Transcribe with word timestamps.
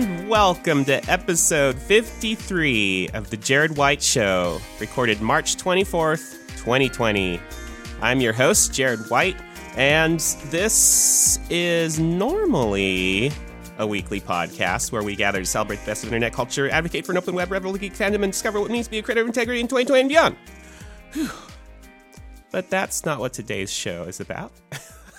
And 0.00 0.30
welcome 0.30 0.86
to 0.86 1.10
episode 1.10 1.78
53 1.78 3.10
of 3.12 3.28
The 3.28 3.36
Jared 3.36 3.76
White 3.76 4.02
Show, 4.02 4.58
recorded 4.80 5.20
March 5.20 5.56
24th, 5.56 6.38
2020. 6.56 7.38
I'm 8.00 8.22
your 8.22 8.32
host, 8.32 8.72
Jared 8.72 9.00
White, 9.10 9.36
and 9.76 10.18
this 10.46 11.38
is 11.50 12.00
normally 12.00 13.30
a 13.76 13.86
weekly 13.86 14.22
podcast 14.22 14.90
where 14.90 15.02
we 15.02 15.14
gather 15.16 15.40
to 15.40 15.44
celebrate 15.44 15.80
the 15.80 15.86
best 15.86 16.02
of 16.04 16.08
internet 16.08 16.32
culture, 16.32 16.70
advocate 16.70 17.04
for 17.04 17.12
an 17.12 17.18
open 17.18 17.34
web, 17.34 17.50
revel 17.50 17.74
geek 17.74 17.92
fandom, 17.92 18.22
and 18.22 18.32
discover 18.32 18.58
what 18.58 18.70
it 18.70 18.72
means 18.72 18.86
to 18.86 18.90
be 18.92 19.00
a 19.00 19.02
creator 19.02 19.20
of 19.20 19.26
integrity 19.26 19.60
in 19.60 19.68
2020 19.68 20.00
and 20.00 20.08
beyond. 20.08 20.36
Whew. 21.12 21.28
But 22.50 22.70
that's 22.70 23.04
not 23.04 23.20
what 23.20 23.34
today's 23.34 23.70
show 23.70 24.04
is 24.04 24.18
about. 24.18 24.50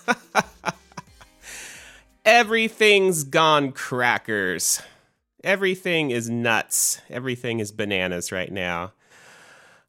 Everything's 2.25 3.23
gone 3.23 3.71
crackers. 3.71 4.79
Everything 5.43 6.11
is 6.11 6.29
nuts. 6.29 7.01
Everything 7.09 7.59
is 7.59 7.71
bananas 7.71 8.31
right 8.31 8.51
now. 8.51 8.93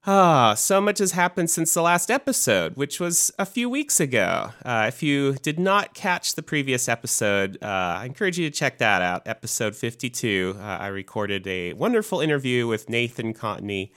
Ah, 0.06 0.54
so 0.54 0.80
much 0.80 0.98
has 0.98 1.12
happened 1.12 1.50
since 1.50 1.74
the 1.74 1.82
last 1.82 2.10
episode, 2.10 2.74
which 2.76 2.98
was 2.98 3.30
a 3.38 3.44
few 3.44 3.68
weeks 3.68 4.00
ago. 4.00 4.50
Uh, 4.64 4.86
if 4.88 5.02
you 5.02 5.34
did 5.34 5.60
not 5.60 5.92
catch 5.92 6.34
the 6.34 6.42
previous 6.42 6.88
episode, 6.88 7.58
uh, 7.62 7.66
I 8.00 8.06
encourage 8.06 8.38
you 8.38 8.48
to 8.48 8.56
check 8.56 8.78
that 8.78 9.02
out. 9.02 9.22
Episode 9.26 9.76
52. 9.76 10.56
Uh, 10.58 10.62
I 10.62 10.86
recorded 10.88 11.46
a 11.46 11.74
wonderful 11.74 12.20
interview 12.20 12.66
with 12.66 12.88
Nathan 12.88 13.34
Contney, 13.34 13.92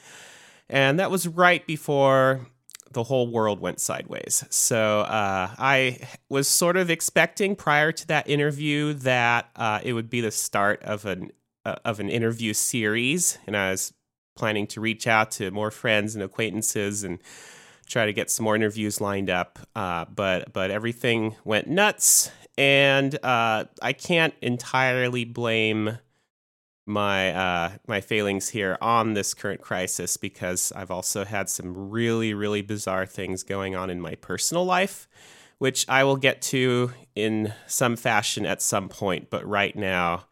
and 0.70 1.00
that 1.00 1.10
was 1.10 1.26
right 1.28 1.66
before 1.66 2.48
the 2.92 3.04
whole 3.04 3.28
world 3.28 3.60
went 3.60 3.80
sideways. 3.80 4.44
So 4.50 5.02
uh, 5.02 5.50
I 5.58 6.00
was 6.30 6.48
sort 6.48 6.78
of 6.78 6.90
expecting 6.90 7.56
prior 7.56 7.92
to 7.92 8.08
that 8.08 8.30
interview 8.30 8.94
that 8.94 9.50
uh, 9.56 9.80
it 9.84 9.94
would 9.94 10.10
be 10.10 10.22
the 10.22 10.32
start 10.32 10.82
of 10.84 11.06
an 11.06 11.32
uh, 11.66 11.76
of 11.84 12.00
an 12.00 12.10
interview 12.10 12.54
series, 12.54 13.38
and 13.48 13.58
I 13.58 13.72
was 13.72 13.94
planning 14.36 14.68
to 14.68 14.82
reach 14.82 15.08
out 15.08 15.32
to 15.32 15.50
more 15.52 15.72
friends 15.72 16.14
and 16.14 16.24
acquaintances 16.24 17.04
and 17.04 17.20
try 17.88 18.06
to 18.06 18.14
get 18.14 18.30
some 18.30 18.44
more 18.44 18.56
interviews 18.56 19.02
lined 19.02 19.30
up. 19.30 19.60
Uh, 19.76 20.06
but 20.06 20.54
but 20.54 20.72
everything 20.72 21.36
went 21.44 21.68
nuts, 21.68 22.32
and 22.58 23.18
uh, 23.24 23.66
I 23.82 23.94
can't 23.94 24.34
entirely 24.42 25.26
blame 25.26 25.98
my 26.86 27.34
uh, 27.34 27.72
my 27.88 28.02
failings 28.02 28.50
here 28.50 28.78
on 28.82 29.14
this 29.14 29.34
current 29.34 29.62
crisis 29.62 30.18
because 30.18 30.72
I've 30.76 30.92
also 30.92 31.26
had 31.26 31.50
some 31.50 31.90
really 31.90 32.34
really 32.34 32.62
bizarre 32.62 33.06
things 33.06 33.44
going 33.44 33.76
on 33.76 33.90
in 33.90 34.00
my 34.00 34.16
personal 34.16 34.66
life, 34.66 35.08
which 35.58 35.88
I 35.90 36.04
will 36.04 36.18
get 36.18 36.42
to 36.44 36.92
in 37.16 37.54
some 37.68 37.96
fashion 37.96 38.46
at 38.46 38.62
some 38.62 38.90
point. 38.90 39.30
But 39.30 39.46
right 39.48 39.76
now, 39.76 40.26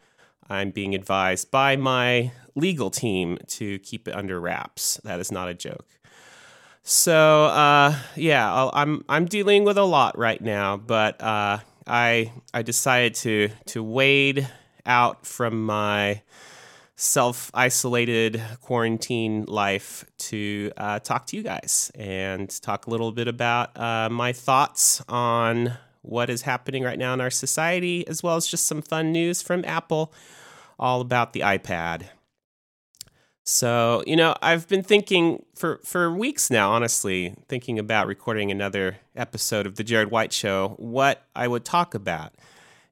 I'm 0.50 0.72
being 0.72 0.94
advised 0.94 1.50
by 1.50 1.76
my 1.76 2.32
legal 2.56 2.92
team 2.92 3.40
to 3.48 3.80
keep 3.80 4.08
it 4.08 4.16
under 4.16 4.40
wraps. 4.40 5.00
That 5.04 5.20
is 5.20 5.32
not 5.32 5.50
a 5.50 5.54
joke. 5.54 5.88
So 6.84 7.46
uh, 7.46 7.96
yeah, 8.16 8.54
i 8.54 8.82
I'm 8.82 9.04
I'm 9.10 9.26
dealing 9.26 9.64
with 9.64 9.78
a 9.78 9.84
lot 9.84 10.18
right 10.18 10.42
now, 10.42 10.78
but 10.78 11.20
uh, 11.22 11.60
I 11.88 12.32
I 12.54 12.62
decided 12.62 13.16
to 13.16 13.50
to 13.68 13.84
wade 13.84 14.48
out 14.86 15.26
from 15.26 15.66
my 15.66 16.22
self 16.96 17.52
isolated 17.54 18.42
quarantine 18.62 19.46
life 19.48 20.06
to 20.18 20.72
uh, 20.78 21.00
talk 21.00 21.26
to 21.28 21.38
you 21.38 21.44
guys 21.44 21.92
and 21.96 22.50
talk 22.62 22.88
a 22.88 22.90
little 22.90 23.12
bit 23.12 23.28
about 23.28 23.78
uh, 23.78 24.10
my 24.10 24.32
thoughts 24.32 25.02
on 25.10 25.74
what 26.02 26.30
is 26.30 26.44
happening 26.44 26.84
right 26.84 27.00
now 27.00 27.14
in 27.14 27.22
our 27.22 27.32
society, 27.32 28.08
as 28.08 28.22
well 28.22 28.36
as 28.36 28.48
just 28.48 28.66
some 28.66 28.82
fun 28.82 29.12
news 29.12 29.42
from 29.42 29.64
Apple 29.66 30.14
all 30.78 31.02
about 31.02 31.34
the 31.34 31.42
iPad. 31.42 32.08
So, 33.46 34.04
you 34.08 34.16
know, 34.16 34.36
I've 34.42 34.68
been 34.70 34.84
thinking 34.84 35.44
for, 35.56 35.82
for 35.84 36.14
weeks 36.14 36.50
now, 36.50 36.72
honestly, 36.72 37.36
thinking 37.50 37.78
about 37.78 38.08
recording 38.08 38.52
another 38.52 38.98
episode 39.16 39.66
of 39.66 39.76
The 39.76 39.84
Jared 39.84 40.12
White 40.12 40.32
Show, 40.32 40.76
what 40.78 41.26
I 41.36 41.48
would 41.50 41.66
talk 41.66 41.94
about. 41.94 42.34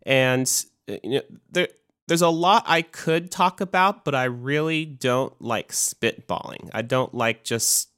And, 0.03 0.51
uh, 0.89 0.97
you 1.03 1.09
know, 1.11 1.21
there, 1.51 1.67
there's 2.07 2.21
a 2.21 2.29
lot 2.29 2.63
I 2.67 2.81
could 2.81 3.31
talk 3.31 3.61
about, 3.61 4.03
but 4.03 4.15
I 4.15 4.25
really 4.25 4.85
don't 4.85 5.39
like 5.41 5.71
spitballing. 5.71 6.69
I 6.73 6.81
don't 6.81 7.13
like 7.13 7.43
just 7.43 7.89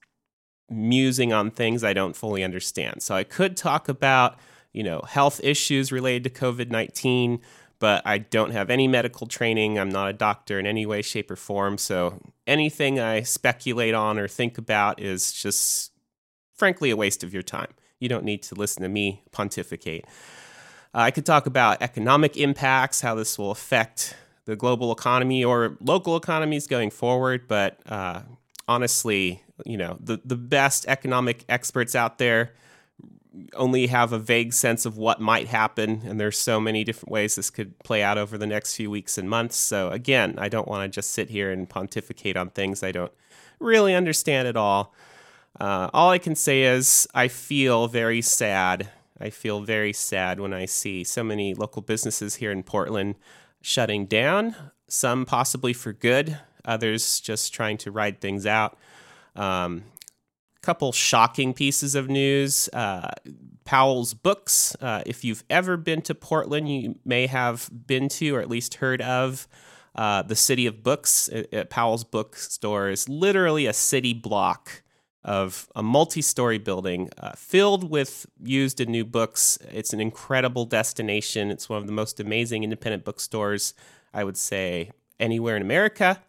musing 0.69 1.34
on 1.34 1.52
things 1.52 1.84
I 1.84 1.94
don't 1.94 2.16
fully 2.16 2.44
understand. 2.44 3.02
So 3.02 3.16
I 3.16 3.24
could 3.24 3.56
talk 3.58 3.90
about, 3.90 4.38
you 4.72 4.84
know, 4.84 5.02
health 5.02 5.40
issues 5.44 5.92
related 5.92 6.24
to 6.24 6.30
COVID 6.30 6.69
19, 6.69 7.40
but 7.80 8.02
I 8.06 8.18
don't 8.18 8.52
have 8.52 8.69
any 8.69 8.88
medical 8.88 9.28
training. 9.28 9.78
I'm 9.78 9.90
not 9.90 10.09
a 10.09 10.13
doctor 10.13 10.59
in 10.59 10.66
any 10.66 10.86
way, 10.86 11.02
shape, 11.02 11.30
or 11.30 11.36
form. 11.36 11.78
So 11.78 12.19
anything 12.47 13.00
I 13.00 13.22
speculate 13.24 13.94
on 13.94 14.18
or 14.19 14.28
think 14.28 14.58
about 14.58 15.02
is 15.02 15.31
just, 15.31 15.92
frankly, 16.53 16.92
a 16.92 16.96
waste 16.96 17.24
of 17.24 17.34
your 17.34 17.44
time. 17.44 17.74
You 18.00 18.09
don't 18.09 18.25
need 18.25 18.44
to 18.44 18.56
listen 18.56 18.84
to 18.84 18.90
me 18.90 19.24
pontificate. 19.31 20.06
Uh, 20.94 21.00
I 21.00 21.12
could 21.12 21.26
talk 21.26 21.46
about 21.46 21.81
economic 21.81 22.38
impacts, 22.38 23.02
how 23.02 23.16
this 23.16 23.38
will 23.40 23.52
affect 23.52 24.16
the 24.46 24.56
global 24.56 24.92
economy 24.92 25.44
or 25.44 25.78
local 25.80 26.18
economies 26.18 26.68
going 26.68 26.92
forward. 26.92 27.48
But 27.48 27.80
uh, 27.90 28.22
honestly, 28.68 29.42
you 29.66 29.78
know, 29.78 29.98
the, 30.00 30.22
the 30.24 30.36
best 30.36 30.86
economic 30.88 31.46
experts 31.50 31.96
out 31.96 32.18
there 32.18 32.52
only 33.56 33.88
have 33.88 34.14
a 34.14 34.20
vague 34.20 34.54
sense 34.54 34.86
of 34.86 34.98
what 34.98 35.20
might 35.20 35.48
happen. 35.48 36.02
And 36.06 36.20
there's 36.20 36.38
so 36.38 36.59
many 36.59 36.84
different 36.84 37.12
ways 37.12 37.36
this 37.36 37.50
could 37.50 37.78
play 37.80 38.04
out 38.04 38.18
over 38.18 38.38
the 38.38 38.46
next 38.46 38.75
few 38.75 38.92
weeks 38.92 39.18
and 39.18 39.28
months. 39.30 39.56
So, 39.56 39.90
again, 39.90 40.36
I 40.38 40.50
don't 40.50 40.68
want 40.68 40.84
to 40.84 40.96
just 40.96 41.12
sit 41.12 41.30
here 41.30 41.52
and 41.52 41.68
pontificate 41.68 42.38
on 42.38 42.50
things 42.50 42.84
I 42.84 42.92
don't 42.92 43.12
really 43.60 43.96
understand 43.96 44.48
at 44.48 44.58
all. 44.58 44.94
Uh, 45.60 45.90
all 45.94 46.10
I 46.10 46.18
can 46.18 46.36
say 46.36 46.64
is 46.64 47.08
I 47.14 47.28
feel 47.28 47.88
very 47.88 48.22
sad 48.22 48.90
I 49.23 49.29
feel 49.29 49.61
very 49.61 49.94
sad 49.94 50.41
when 50.41 50.53
I 50.53 50.66
see 50.66 51.06
so 51.06 51.23
many 51.23 51.53
local 51.53 51.81
businesses 51.81 52.35
here 52.35 52.51
in 52.51 52.61
Portland 52.61 53.16
shutting 53.61 54.06
down, 54.06 54.53
some 54.89 55.25
possibly 55.25 55.72
for 55.72 55.94
good, 55.94 56.38
others 56.66 57.22
just 57.22 57.53
trying 57.53 57.78
to 57.78 57.91
ride 57.91 58.19
things 58.19 58.45
out. 58.45 58.78
Um, 59.38 59.85
couple 60.62 60.91
shocking 60.91 61.53
pieces 61.53 61.95
of 61.95 62.09
news. 62.09 62.67
Uh, 62.73 63.12
Powell's 63.63 64.13
Books. 64.13 64.75
Uh, 64.81 65.03
if 65.06 65.23
you've 65.23 65.45
ever 65.50 65.78
been 65.78 66.01
to 66.01 66.13
Portland, 66.13 66.69
you 66.69 67.00
may 67.06 67.28
have 67.28 67.69
been 67.88 68.09
to 68.09 68.35
or 68.35 68.41
at 68.41 68.50
least 68.50 68.75
heard 68.75 69.01
of 69.01 69.47
uh, 69.95 70.23
the 70.23 70.35
City 70.35 70.66
of 70.66 70.83
Books. 70.83 71.29
At 71.29 71.69
Powell's 71.69 72.03
Bookstore 72.03 72.89
is 72.89 73.07
literally 73.07 73.67
a 73.67 73.73
city 73.73 74.13
block 74.13 74.82
of 75.23 75.69
a 75.75 75.84
multi 75.84 76.22
story 76.22 76.57
building 76.57 77.09
uh, 77.17 77.31
filled 77.31 77.89
with 77.89 78.25
used 78.41 78.79
and 78.79 78.89
new 78.89 79.06
books. 79.06 79.57
It's 79.72 79.94
an 79.94 80.00
incredible 80.00 80.66
destination. 80.66 81.50
It's 81.50 81.69
one 81.69 81.79
of 81.79 81.88
the 81.88 81.94
most 81.94 82.19
amazing 82.19 82.63
independent 82.63 83.06
bookstores, 83.06 83.73
I 84.13 84.23
would 84.23 84.38
say, 84.38 84.91
anywhere 85.19 85.56
in 85.56 85.62
America, 85.62 86.22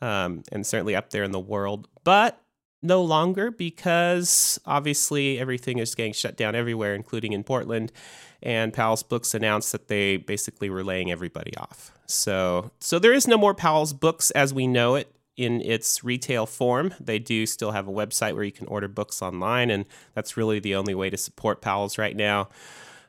um, 0.00 0.42
and 0.52 0.66
certainly 0.66 0.94
up 0.94 1.10
there 1.10 1.24
in 1.24 1.32
the 1.32 1.40
world. 1.40 1.88
But 2.04 2.40
no 2.80 3.02
longer 3.02 3.50
because 3.50 4.60
obviously 4.64 5.38
everything 5.38 5.78
is 5.78 5.94
getting 5.94 6.12
shut 6.12 6.36
down 6.36 6.54
everywhere, 6.54 6.94
including 6.94 7.32
in 7.32 7.42
Portland. 7.42 7.92
And 8.40 8.72
Powell's 8.72 9.02
Books 9.02 9.34
announced 9.34 9.72
that 9.72 9.88
they 9.88 10.16
basically 10.16 10.70
were 10.70 10.84
laying 10.84 11.10
everybody 11.10 11.56
off. 11.56 11.92
So, 12.06 12.70
so 12.78 13.00
there 13.00 13.12
is 13.12 13.26
no 13.26 13.36
more 13.36 13.52
Powell's 13.52 13.92
Books 13.92 14.30
as 14.30 14.54
we 14.54 14.68
know 14.68 14.94
it 14.94 15.12
in 15.38 15.62
its 15.62 16.02
retail 16.02 16.44
form. 16.44 16.92
They 17.00 17.20
do 17.20 17.46
still 17.46 17.70
have 17.70 17.86
a 17.86 17.92
website 17.92 18.34
where 18.34 18.44
you 18.44 18.52
can 18.52 18.66
order 18.66 18.88
books 18.88 19.22
online, 19.22 19.70
and 19.70 19.86
that's 20.12 20.36
really 20.36 20.58
the 20.58 20.74
only 20.74 20.94
way 20.94 21.08
to 21.08 21.16
support 21.16 21.62
Powell's 21.62 21.96
right 21.96 22.16
now. 22.16 22.48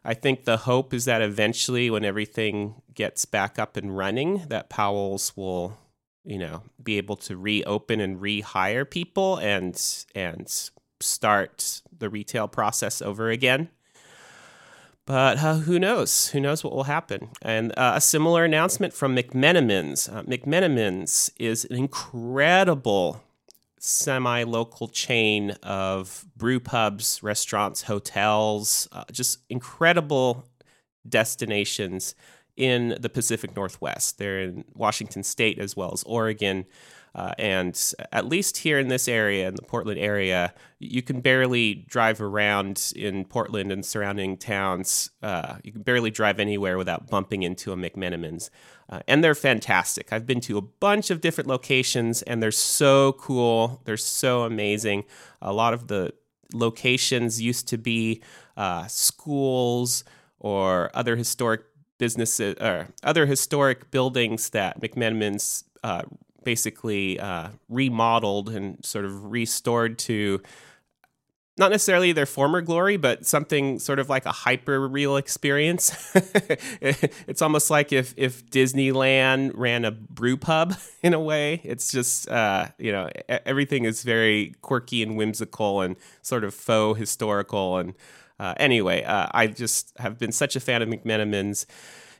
I 0.05 0.13
think 0.13 0.45
the 0.45 0.57
hope 0.57 0.93
is 0.93 1.05
that 1.05 1.21
eventually, 1.21 1.89
when 1.89 2.05
everything 2.05 2.75
gets 2.93 3.25
back 3.25 3.59
up 3.59 3.75
and 3.75 3.97
running, 3.97 4.45
that 4.47 4.69
Powell's 4.69 5.35
will, 5.35 5.77
you 6.23 6.37
know, 6.37 6.61
be 6.81 6.97
able 6.97 7.17
to 7.17 7.35
reopen 7.35 7.99
and 7.99 8.21
rehire 8.21 8.89
people 8.89 9.37
and 9.37 10.05
and 10.15 10.69
start 11.01 11.81
the 11.97 12.09
retail 12.09 12.47
process 12.47 13.01
over 13.01 13.29
again. 13.29 13.69
But 15.09 15.39
uh, 15.39 15.55
who 15.55 15.79
knows? 15.79 16.27
Who 16.27 16.39
knows 16.39 16.63
what 16.63 16.71
will 16.71 16.83
happen? 16.83 17.29
And 17.41 17.71
uh, 17.75 17.93
a 17.95 18.01
similar 18.01 18.45
announcement 18.45 18.93
from 18.93 19.15
McMenamins. 19.15 20.07
Uh, 20.07 20.21
McMenamins 20.21 21.31
is 21.39 21.65
an 21.65 21.77
incredible 21.77 23.19
semi 23.79 24.43
local 24.43 24.87
chain 24.87 25.49
of 25.63 26.25
brew 26.37 26.59
pubs, 26.59 27.23
restaurants, 27.23 27.81
hotels, 27.81 28.87
uh, 28.91 29.05
just 29.11 29.39
incredible 29.49 30.47
destinations 31.07 32.13
in 32.55 32.95
the 32.99 33.09
Pacific 33.09 33.55
Northwest. 33.55 34.19
They're 34.19 34.41
in 34.41 34.63
Washington 34.75 35.23
State 35.23 35.57
as 35.57 35.75
well 35.75 35.89
as 35.91 36.03
Oregon. 36.03 36.67
Uh, 37.15 37.33
and 37.37 37.93
at 38.11 38.25
least 38.25 38.57
here 38.57 38.79
in 38.79 38.87
this 38.87 39.07
area, 39.07 39.47
in 39.47 39.55
the 39.55 39.61
Portland 39.61 39.99
area, 39.99 40.53
you 40.79 41.01
can 41.01 41.21
barely 41.21 41.85
drive 41.87 42.21
around 42.21 42.93
in 42.95 43.25
Portland 43.25 43.71
and 43.71 43.85
surrounding 43.85 44.37
towns. 44.37 45.09
Uh, 45.21 45.55
you 45.63 45.71
can 45.71 45.81
barely 45.81 46.11
drive 46.11 46.39
anywhere 46.39 46.77
without 46.77 47.09
bumping 47.09 47.43
into 47.43 47.71
a 47.71 47.75
McMenamins. 47.75 48.49
Uh, 48.89 49.01
and 49.07 49.23
they're 49.23 49.35
fantastic. 49.35 50.11
I've 50.11 50.25
been 50.25 50.41
to 50.41 50.57
a 50.57 50.61
bunch 50.61 51.09
of 51.09 51.21
different 51.21 51.47
locations, 51.47 52.21
and 52.23 52.41
they're 52.41 52.51
so 52.51 53.13
cool. 53.13 53.81
They're 53.85 53.97
so 53.97 54.43
amazing. 54.43 55.05
A 55.41 55.53
lot 55.53 55.73
of 55.73 55.87
the 55.87 56.13
locations 56.53 57.41
used 57.41 57.67
to 57.67 57.77
be 57.77 58.21
uh, 58.57 58.87
schools 58.87 60.03
or 60.39 60.89
other 60.93 61.15
historic 61.15 61.61
businesses 61.97 62.55
or 62.59 62.87
other 63.03 63.25
historic 63.25 63.91
buildings 63.91 64.49
that 64.49 64.81
McMenamins 64.81 65.65
uh, 65.83 66.03
basically 66.49 67.19
uh, 67.19 67.49
remodeled 67.69 68.49
and 68.49 68.83
sort 68.83 69.05
of 69.05 69.31
restored 69.31 69.99
to 69.99 70.41
not 71.59 71.69
necessarily 71.69 72.11
their 72.11 72.25
former 72.25 72.59
glory, 72.59 72.97
but 72.97 73.23
something 73.23 73.77
sort 73.77 73.99
of 73.99 74.09
like 74.09 74.25
a 74.25 74.31
hyper 74.31 74.87
real 74.87 75.15
experience. 75.15 75.91
it's 76.81 77.43
almost 77.43 77.69
like 77.69 77.93
if 77.93 78.15
if 78.17 78.43
Disneyland 78.47 79.51
ran 79.53 79.85
a 79.85 79.91
brew 79.91 80.37
pub 80.37 80.73
in 81.03 81.13
a 81.13 81.19
way. 81.19 81.61
It's 81.63 81.91
just 81.91 82.27
uh, 82.29 82.69
you 82.79 82.91
know 82.91 83.11
everything 83.45 83.85
is 83.85 84.01
very 84.01 84.55
quirky 84.63 85.03
and 85.03 85.15
whimsical 85.17 85.81
and 85.81 85.97
sort 86.23 86.43
of 86.43 86.55
faux 86.55 86.97
historical. 86.97 87.77
And 87.77 87.93
uh, 88.39 88.55
anyway, 88.57 89.03
uh, 89.03 89.27
I 89.31 89.45
just 89.45 89.95
have 89.99 90.17
been 90.17 90.31
such 90.31 90.55
a 90.55 90.59
fan 90.59 90.81
of 90.81 90.89
McMenamins, 90.89 91.67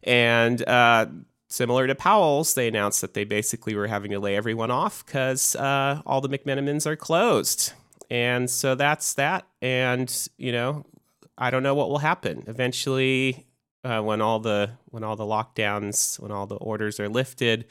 and 0.03 0.61
uh, 0.69 1.07
similar 1.49 1.87
to 1.87 1.95
Powell's, 1.95 2.53
they 2.53 2.67
announced 2.67 3.01
that 3.01 3.13
they 3.13 3.25
basically 3.25 3.75
were 3.75 3.87
having 3.87 4.11
to 4.11 4.19
lay 4.19 4.35
everyone 4.35 4.71
off 4.71 5.05
because 5.05 5.55
uh, 5.55 6.01
all 6.05 6.21
the 6.21 6.29
McMenamins 6.29 6.85
are 6.85 6.95
closed. 6.95 7.73
And 8.09 8.49
so 8.49 8.75
that's 8.75 9.13
that. 9.15 9.45
And, 9.61 10.29
you 10.37 10.51
know, 10.51 10.85
I 11.37 11.49
don't 11.49 11.63
know 11.63 11.75
what 11.75 11.89
will 11.89 11.99
happen. 11.99 12.43
Eventually, 12.47 13.45
uh, 13.83 14.01
when 14.01 14.21
all 14.21 14.39
the 14.39 14.71
when 14.85 15.03
all 15.03 15.15
the 15.15 15.23
lockdowns, 15.25 16.19
when 16.19 16.31
all 16.31 16.47
the 16.47 16.55
orders 16.55 16.99
are 16.99 17.09
lifted, 17.09 17.65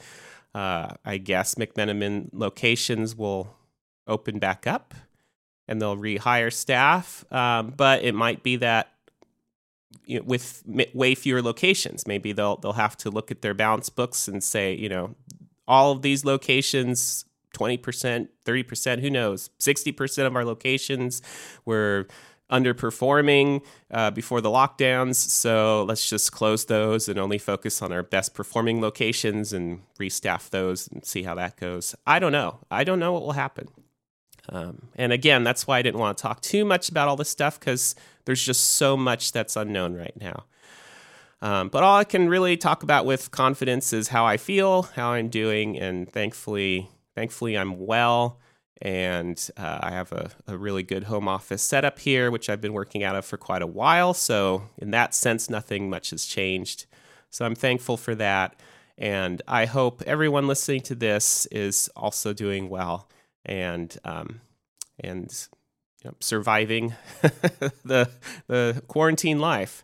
uh, 0.55 0.95
I 1.05 1.17
guess 1.17 1.55
McMenamin 1.55 2.29
locations 2.33 3.15
will 3.15 3.55
open 4.07 4.39
back 4.39 4.65
up 4.65 4.93
and 5.67 5.79
they'll 5.79 5.97
rehire 5.97 6.51
staff. 6.51 7.23
Um, 7.31 7.73
but 7.75 8.03
it 8.03 8.15
might 8.15 8.41
be 8.41 8.55
that 8.57 8.91
you 10.05 10.19
know, 10.19 10.25
with 10.25 10.63
way 10.93 11.15
fewer 11.15 11.41
locations. 11.41 12.07
Maybe 12.07 12.31
they'll 12.31 12.57
they'll 12.57 12.73
have 12.73 12.97
to 12.97 13.09
look 13.09 13.31
at 13.31 13.41
their 13.41 13.53
balance 13.53 13.89
books 13.89 14.27
and 14.27 14.43
say, 14.43 14.73
you 14.73 14.89
know, 14.89 15.15
all 15.67 15.91
of 15.91 16.01
these 16.01 16.25
locations, 16.25 17.25
twenty 17.53 17.77
percent, 17.77 18.29
thirty 18.45 18.63
percent, 18.63 19.01
who 19.01 19.09
knows, 19.09 19.49
sixty 19.59 19.91
percent 19.91 20.27
of 20.27 20.35
our 20.35 20.45
locations 20.45 21.21
were 21.65 22.07
underperforming 22.51 23.63
uh, 23.91 24.09
before 24.11 24.41
the 24.41 24.49
lockdowns. 24.49 25.15
So 25.15 25.83
let's 25.83 26.09
just 26.09 26.31
close 26.31 26.65
those 26.65 27.07
and 27.07 27.19
only 27.19 27.37
focus 27.37 27.81
on 27.81 27.91
our 27.91 28.03
best 28.03 28.33
performing 28.33 28.81
locations 28.81 29.53
and 29.53 29.81
restaff 29.99 30.49
those 30.49 30.87
and 30.87 31.05
see 31.05 31.23
how 31.23 31.35
that 31.35 31.57
goes. 31.57 31.95
I 32.07 32.17
don't 32.17 32.31
know. 32.31 32.59
I 32.71 32.83
don't 32.83 32.99
know 32.99 33.13
what 33.13 33.21
will 33.21 33.33
happen. 33.33 33.67
Um, 34.51 34.87
and 34.95 35.13
again, 35.13 35.43
that's 35.43 35.67
why 35.67 35.77
I 35.77 35.81
didn't 35.83 35.99
want 35.99 36.17
to 36.17 36.21
talk 36.23 36.41
too 36.41 36.65
much 36.65 36.89
about 36.89 37.07
all 37.07 37.15
this 37.15 37.29
stuff 37.29 37.59
because 37.59 37.93
there's 38.25 38.43
just 38.43 38.63
so 38.63 38.95
much 38.97 39.31
that's 39.31 39.55
unknown 39.55 39.95
right 39.95 40.15
now. 40.19 40.45
Um, 41.41 41.69
but 41.69 41.83
all 41.83 41.97
I 41.97 42.03
can 42.03 42.27
really 42.27 42.57
talk 42.57 42.83
about 42.83 43.05
with 43.05 43.31
confidence 43.31 43.93
is 43.93 44.09
how 44.09 44.25
I 44.25 44.37
feel, 44.37 44.83
how 44.83 45.11
I'm 45.11 45.29
doing, 45.29 45.79
and 45.79 46.11
thankfully, 46.11 46.89
thankfully 47.15 47.57
I'm 47.57 47.85
well, 47.85 48.39
and 48.81 49.49
uh, 49.57 49.79
I 49.81 49.91
have 49.91 50.11
a, 50.11 50.31
a 50.47 50.57
really 50.57 50.83
good 50.83 51.05
home 51.05 51.27
office 51.27 51.61
setup 51.61 51.99
here, 51.99 52.29
which 52.29 52.49
I've 52.49 52.61
been 52.61 52.73
working 52.73 53.03
out 53.03 53.15
of 53.15 53.25
for 53.25 53.37
quite 53.37 53.61
a 53.61 53.67
while. 53.67 54.13
So 54.13 54.63
in 54.77 54.91
that 54.91 55.13
sense, 55.13 55.49
nothing 55.49 55.89
much 55.89 56.09
has 56.09 56.25
changed. 56.25 56.85
So 57.29 57.45
I'm 57.45 57.55
thankful 57.55 57.95
for 57.95 58.15
that, 58.15 58.59
and 58.97 59.41
I 59.47 59.65
hope 59.65 60.01
everyone 60.05 60.47
listening 60.47 60.81
to 60.81 60.95
this 60.95 61.45
is 61.47 61.89
also 61.95 62.33
doing 62.33 62.69
well 62.69 63.07
and 63.45 63.97
um, 64.03 64.41
and 64.99 65.47
know, 66.05 66.15
surviving 66.19 66.93
the 67.83 68.09
the 68.47 68.81
quarantine 68.87 69.39
life. 69.39 69.83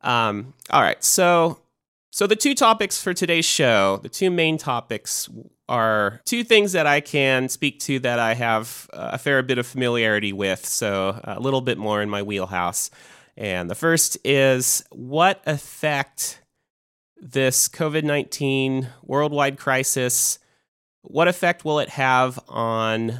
Um, 0.00 0.54
all 0.70 0.82
right, 0.82 1.02
so 1.02 1.58
so 2.10 2.26
the 2.26 2.36
two 2.36 2.54
topics 2.54 3.02
for 3.02 3.14
today's 3.14 3.44
show, 3.44 3.98
the 4.02 4.08
two 4.08 4.30
main 4.30 4.58
topics 4.58 5.28
are 5.68 6.20
two 6.24 6.44
things 6.44 6.72
that 6.72 6.86
I 6.86 7.00
can 7.00 7.48
speak 7.48 7.78
to 7.80 7.98
that 8.00 8.18
I 8.18 8.34
have 8.34 8.88
a 8.92 9.18
fair 9.18 9.42
bit 9.42 9.58
of 9.58 9.66
familiarity 9.66 10.32
with, 10.32 10.64
so 10.64 11.20
a 11.24 11.40
little 11.40 11.60
bit 11.60 11.78
more 11.78 12.00
in 12.00 12.08
my 12.08 12.22
wheelhouse. 12.22 12.90
And 13.36 13.70
the 13.70 13.74
first 13.74 14.18
is 14.24 14.84
what 14.90 15.42
effect 15.46 16.42
this 17.20 17.68
COVID 17.68 18.04
19 18.04 18.88
worldwide 19.02 19.58
crisis 19.58 20.38
what 21.02 21.28
effect 21.28 21.64
will 21.64 21.78
it 21.78 21.88
have 21.88 22.38
on 22.48 23.18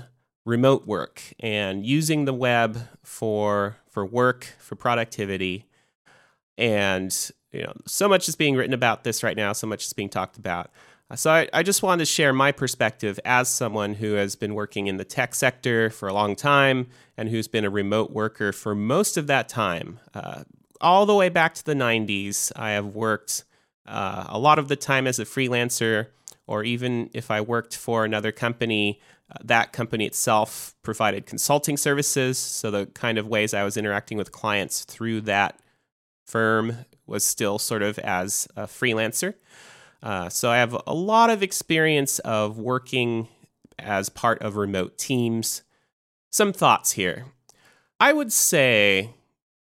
remote 0.49 0.87
work 0.87 1.23
and 1.41 1.85
using 1.85 2.25
the 2.25 2.33
web 2.33 2.89
for 3.05 3.77
for 3.91 4.05
work 4.07 4.55
for 4.59 4.77
productivity. 4.77 5.67
And 6.57 7.15
you 7.53 7.63
know 7.63 7.75
so 7.87 8.09
much 8.09 8.29
is 8.29 8.35
being 8.35 8.57
written 8.57 8.73
about 8.73 9.05
this 9.05 9.23
right 9.23 9.37
now 9.37 9.53
so 9.53 9.67
much 9.67 9.85
is 9.85 9.93
being 9.93 10.09
talked 10.09 10.39
about. 10.39 10.71
Uh, 11.11 11.17
so 11.17 11.31
I, 11.31 11.49
I 11.53 11.63
just 11.63 11.83
wanted 11.83 12.01
to 12.01 12.07
share 12.07 12.33
my 12.33 12.51
perspective 12.51 13.21
as 13.25 13.49
someone 13.49 13.95
who 13.95 14.15
has 14.15 14.37
been 14.37 14.55
working 14.55 14.87
in 14.87 14.97
the 14.97 15.05
tech 15.05 15.35
sector 15.35 15.91
for 15.91 16.09
a 16.09 16.15
long 16.15 16.35
time 16.35 16.89
and 17.17 17.29
who's 17.29 17.49
been 17.49 17.65
a 17.65 17.71
remote 17.71 18.11
worker 18.11 18.53
for 18.53 18.75
most 18.75 19.17
of 19.17 19.27
that 19.27 19.49
time. 19.49 20.01
Uh, 20.15 20.45
all 20.81 21.07
the 21.07 21.15
way 21.15 21.29
back 21.29 21.55
to 21.55 21.65
the 21.65 21.75
90s 21.75 22.53
i 22.55 22.71
have 22.71 22.87
worked 22.87 23.45
uh, 23.87 24.27
a 24.29 24.39
lot 24.39 24.61
of 24.61 24.69
the 24.69 24.77
time 24.77 25.09
as 25.09 25.19
a 25.19 25.25
freelancer 25.25 26.07
or 26.49 26.65
even 26.65 27.11
if 27.13 27.31
I 27.31 27.43
worked 27.43 27.77
for 27.77 28.05
another 28.05 28.33
company, 28.33 29.01
that 29.43 29.73
company 29.73 30.07
itself 30.07 30.75
provided 30.83 31.27
consulting 31.27 31.77
services. 31.77 32.39
So 32.39 32.71
the 32.71 32.87
kind 32.87 33.19
of 33.19 33.27
ways 33.27 33.55
I 33.55 33.65
was 33.65 33.77
interacting 33.77 34.19
with 34.19 34.33
clients 34.33 34.85
through 34.85 35.23
that 35.23 35.61
firm 36.27 36.85
was 37.07 37.25
still 37.25 37.59
sort 37.59 37.83
of 37.83 37.99
as 38.01 38.49
a 38.57 38.65
freelancer. 38.65 39.35
Uh, 40.03 40.29
so 40.29 40.51
I 40.51 40.59
have 40.59 40.77
a 40.87 40.95
lot 40.95 41.31
of 41.31 41.43
experience 41.43 42.19
of 42.21 42.59
working 42.59 43.29
as 43.79 44.09
part 44.09 44.41
of 44.43 44.57
remote 44.57 44.99
teams. 44.99 45.63
Some 46.31 46.53
thoughts 46.53 46.93
here. 46.93 47.27
I 48.01 48.13
would 48.13 48.33
say 48.33 49.11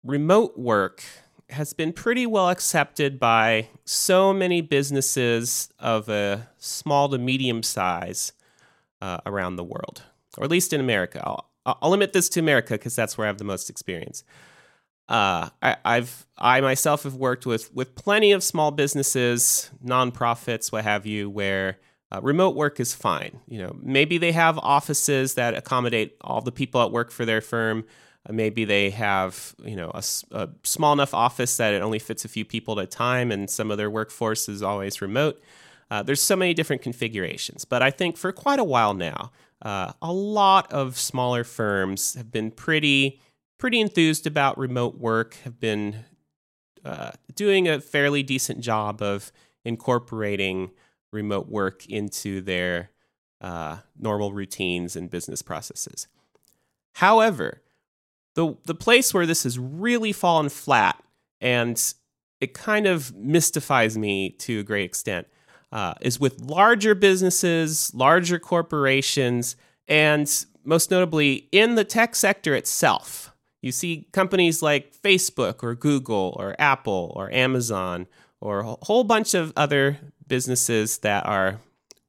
remote 0.03 0.57
work 0.57 1.03
has 1.49 1.73
been 1.73 1.93
pretty 1.93 2.25
well 2.25 2.49
accepted 2.49 3.19
by 3.19 3.69
so 3.85 4.33
many 4.33 4.61
businesses 4.61 5.69
of 5.77 6.09
a 6.09 6.47
small 6.57 7.09
to 7.09 7.17
medium 7.17 7.61
size 7.61 8.33
uh, 9.03 9.17
around 9.25 9.57
the 9.57 9.63
world, 9.65 10.01
or 10.37 10.45
at 10.45 10.49
least 10.49 10.71
in 10.71 10.79
America. 10.79 11.21
I'll, 11.25 11.49
I'll 11.65 11.89
limit 11.89 12.13
this 12.13 12.29
to 12.29 12.39
America 12.39 12.75
because 12.75 12.95
that's 12.95 13.17
where 13.17 13.27
I 13.27 13.29
have 13.29 13.37
the 13.37 13.43
most 13.43 13.69
experience. 13.69 14.23
Uh, 15.09 15.49
I, 15.61 15.75
I've 15.83 16.25
I 16.37 16.61
myself 16.61 17.03
have 17.03 17.15
worked 17.15 17.45
with 17.45 17.73
with 17.73 17.95
plenty 17.95 18.31
of 18.31 18.41
small 18.43 18.71
businesses, 18.71 19.69
nonprofits, 19.85 20.71
what 20.71 20.85
have 20.85 21.05
you, 21.05 21.29
where 21.29 21.79
uh, 22.13 22.21
remote 22.21 22.55
work 22.55 22.79
is 22.79 22.93
fine. 22.93 23.41
You 23.45 23.59
know, 23.63 23.75
maybe 23.81 24.17
they 24.17 24.31
have 24.31 24.57
offices 24.59 25.33
that 25.33 25.53
accommodate 25.53 26.15
all 26.21 26.39
the 26.39 26.53
people 26.53 26.81
at 26.81 26.91
work 26.91 27.11
for 27.11 27.25
their 27.25 27.41
firm, 27.41 27.83
uh, 28.27 28.31
maybe 28.31 28.63
they 28.63 28.89
have 28.89 29.53
you 29.65 29.75
know 29.75 29.91
a, 29.93 30.03
a, 30.31 30.49
small 30.63 30.93
enough 30.93 31.13
office 31.13 31.57
that 31.57 31.73
it 31.73 31.81
only 31.81 31.99
fits 31.99 32.23
a 32.23 32.29
few 32.29 32.45
people 32.45 32.79
at 32.79 32.85
a 32.85 32.87
time, 32.87 33.31
and 33.31 33.49
some 33.49 33.69
of 33.69 33.77
their 33.77 33.89
workforce 33.89 34.47
is 34.47 34.63
always 34.63 35.01
remote. 35.01 35.41
Uh, 35.93 36.01
there's 36.01 36.23
so 36.23 36.35
many 36.35 36.55
different 36.55 36.81
configurations, 36.81 37.65
but 37.65 37.83
I 37.83 37.91
think 37.91 38.17
for 38.17 38.31
quite 38.31 38.57
a 38.57 38.63
while 38.63 38.95
now, 38.95 39.31
uh, 39.61 39.93
a 40.01 40.11
lot 40.11 40.73
of 40.73 40.97
smaller 40.97 41.43
firms 41.43 42.15
have 42.15 42.31
been 42.31 42.49
pretty 42.49 43.21
pretty 43.59 43.79
enthused 43.79 44.25
about 44.25 44.57
remote 44.57 44.97
work. 44.97 45.35
Have 45.43 45.59
been 45.59 45.97
uh, 46.83 47.11
doing 47.35 47.67
a 47.67 47.79
fairly 47.79 48.23
decent 48.23 48.61
job 48.61 49.03
of 49.03 49.31
incorporating 49.63 50.71
remote 51.11 51.47
work 51.47 51.85
into 51.85 52.41
their 52.41 52.89
uh, 53.39 53.77
normal 53.95 54.33
routines 54.33 54.95
and 54.95 55.11
business 55.11 55.43
processes. 55.43 56.07
However, 56.93 57.61
the 58.33 58.55
the 58.65 58.73
place 58.73 59.13
where 59.13 59.27
this 59.27 59.43
has 59.43 59.59
really 59.59 60.11
fallen 60.11 60.49
flat 60.49 61.03
and 61.39 61.93
it 62.41 62.55
kind 62.55 62.87
of 62.87 63.15
mystifies 63.15 63.95
me 63.95 64.31
to 64.39 64.61
a 64.61 64.63
great 64.63 64.85
extent 64.85 65.27
uh, 65.73 65.95
is 66.01 66.19
with 66.19 66.39
larger 66.39 66.93
businesses, 66.93 67.91
larger 67.95 68.37
corporations, 68.37 69.55
and 69.87 70.45
most 70.63 70.91
notably 70.91 71.49
in 71.51 71.73
the 71.75 71.83
tech 71.83 72.15
sector 72.15 72.53
itself. 72.53 73.31
You 73.61 73.71
see 73.71 74.07
companies 74.11 74.61
like 74.61 74.95
Facebook 74.95 75.63
or 75.63 75.73
Google 75.73 76.35
or 76.39 76.55
Apple 76.59 77.11
or 77.15 77.31
Amazon 77.31 78.05
or 78.39 78.59
a 78.59 78.75
whole 78.83 79.03
bunch 79.03 79.33
of 79.33 79.51
other 79.55 79.97
businesses 80.27 80.99
that 80.99 81.25
are 81.25 81.59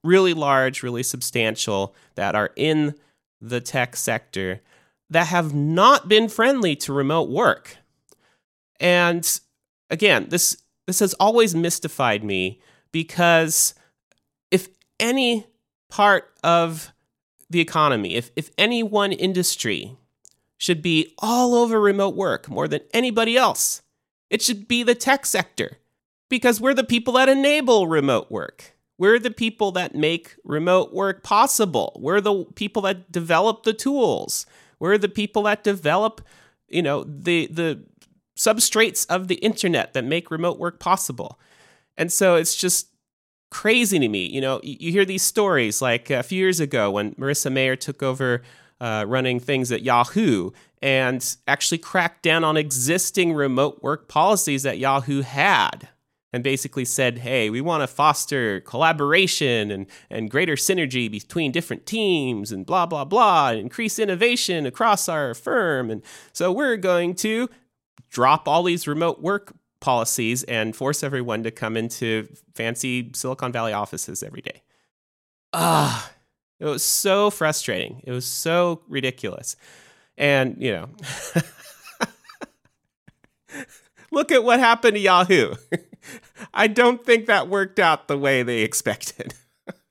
really 0.02 0.35
large, 0.35 0.83
really 0.83 1.02
substantial, 1.02 1.94
that 2.16 2.35
are 2.35 2.50
in 2.56 2.94
the 3.40 3.61
tech 3.61 3.97
sector 3.97 4.61
that 5.09 5.28
have 5.28 5.54
not 5.54 6.09
been 6.09 6.28
friendly 6.28 6.76
to 6.76 6.92
remote 6.92 7.30
work. 7.30 7.76
And 8.78 9.40
again, 9.88 10.26
this 10.28 10.59
this 10.87 10.99
has 10.99 11.14
always 11.14 11.54
mystified 11.54 12.23
me 12.23 12.61
because 12.94 13.74
if 14.52 14.68
any 15.00 15.48
part 15.90 16.32
of 16.44 16.92
the 17.50 17.58
economy, 17.60 18.14
if 18.14 18.30
if 18.36 18.50
any 18.56 18.84
one 18.84 19.10
industry 19.10 19.96
should 20.56 20.80
be 20.80 21.12
all 21.18 21.56
over 21.56 21.80
remote 21.80 22.14
work 22.14 22.48
more 22.48 22.68
than 22.68 22.80
anybody 22.94 23.36
else, 23.36 23.82
it 24.30 24.40
should 24.40 24.68
be 24.68 24.84
the 24.84 24.94
tech 24.94 25.26
sector 25.26 25.78
because 26.30 26.60
we're 26.60 26.72
the 26.72 26.84
people 26.84 27.14
that 27.14 27.28
enable 27.28 27.88
remote 27.88 28.30
work. 28.30 28.76
We're 28.96 29.18
the 29.18 29.32
people 29.32 29.72
that 29.72 29.96
make 29.96 30.36
remote 30.44 30.94
work 30.94 31.24
possible. 31.24 31.98
We're 32.00 32.20
the 32.20 32.44
people 32.54 32.82
that 32.82 33.10
develop 33.10 33.64
the 33.64 33.72
tools. 33.72 34.46
We're 34.78 34.98
the 34.98 35.08
people 35.08 35.42
that 35.42 35.64
develop, 35.64 36.20
you 36.68 36.82
know, 36.82 37.02
the 37.02 37.48
the 37.48 37.82
substrates 38.38 39.04
of 39.08 39.26
the 39.26 39.36
internet 39.36 39.94
that 39.94 40.04
make 40.04 40.30
remote 40.30 40.60
work 40.60 40.78
possible. 40.78 41.40
And 41.96 42.12
so 42.12 42.36
it's 42.36 42.56
just 42.56 42.88
crazy 43.50 43.98
to 43.98 44.08
me. 44.08 44.26
You 44.26 44.40
know, 44.40 44.60
you 44.62 44.90
hear 44.90 45.04
these 45.04 45.22
stories 45.22 45.80
like 45.80 46.10
a 46.10 46.22
few 46.22 46.38
years 46.38 46.60
ago 46.60 46.90
when 46.90 47.14
Marissa 47.14 47.52
Mayer 47.52 47.76
took 47.76 48.02
over 48.02 48.42
uh, 48.80 49.04
running 49.06 49.38
things 49.38 49.70
at 49.70 49.82
Yahoo 49.82 50.50
and 50.82 51.36
actually 51.46 51.78
cracked 51.78 52.22
down 52.22 52.44
on 52.44 52.56
existing 52.56 53.32
remote 53.32 53.82
work 53.82 54.08
policies 54.08 54.64
that 54.64 54.78
Yahoo 54.78 55.22
had 55.22 55.88
and 56.32 56.42
basically 56.42 56.84
said, 56.84 57.18
hey, 57.18 57.48
we 57.48 57.60
want 57.60 57.84
to 57.84 57.86
foster 57.86 58.60
collaboration 58.62 59.70
and, 59.70 59.86
and 60.10 60.32
greater 60.32 60.56
synergy 60.56 61.08
between 61.08 61.52
different 61.52 61.86
teams 61.86 62.50
and 62.50 62.66
blah, 62.66 62.84
blah, 62.84 63.04
blah, 63.04 63.50
and 63.50 63.60
increase 63.60 64.00
innovation 64.00 64.66
across 64.66 65.08
our 65.08 65.32
firm. 65.32 65.92
And 65.92 66.02
so 66.32 66.50
we're 66.50 66.76
going 66.76 67.14
to 67.16 67.48
drop 68.10 68.48
all 68.48 68.64
these 68.64 68.88
remote 68.88 69.22
work 69.22 69.54
policies 69.84 70.42
and 70.44 70.74
force 70.74 71.04
everyone 71.04 71.42
to 71.42 71.50
come 71.50 71.76
into 71.76 72.26
fancy 72.54 73.10
Silicon 73.14 73.52
Valley 73.52 73.74
offices 73.74 74.22
every 74.22 74.40
day. 74.40 74.62
Ah, 75.52 76.10
it 76.58 76.64
was 76.64 76.82
so 76.82 77.28
frustrating. 77.28 78.00
It 78.04 78.10
was 78.10 78.24
so 78.24 78.80
ridiculous. 78.88 79.56
And, 80.16 80.56
you 80.58 80.72
know, 80.72 80.88
look 84.10 84.32
at 84.32 84.42
what 84.42 84.58
happened 84.58 84.94
to 84.94 85.00
Yahoo. 85.00 85.54
I 86.54 86.66
don't 86.66 87.04
think 87.04 87.26
that 87.26 87.50
worked 87.50 87.78
out 87.78 88.08
the 88.08 88.16
way 88.16 88.42
they 88.42 88.62
expected. 88.62 89.34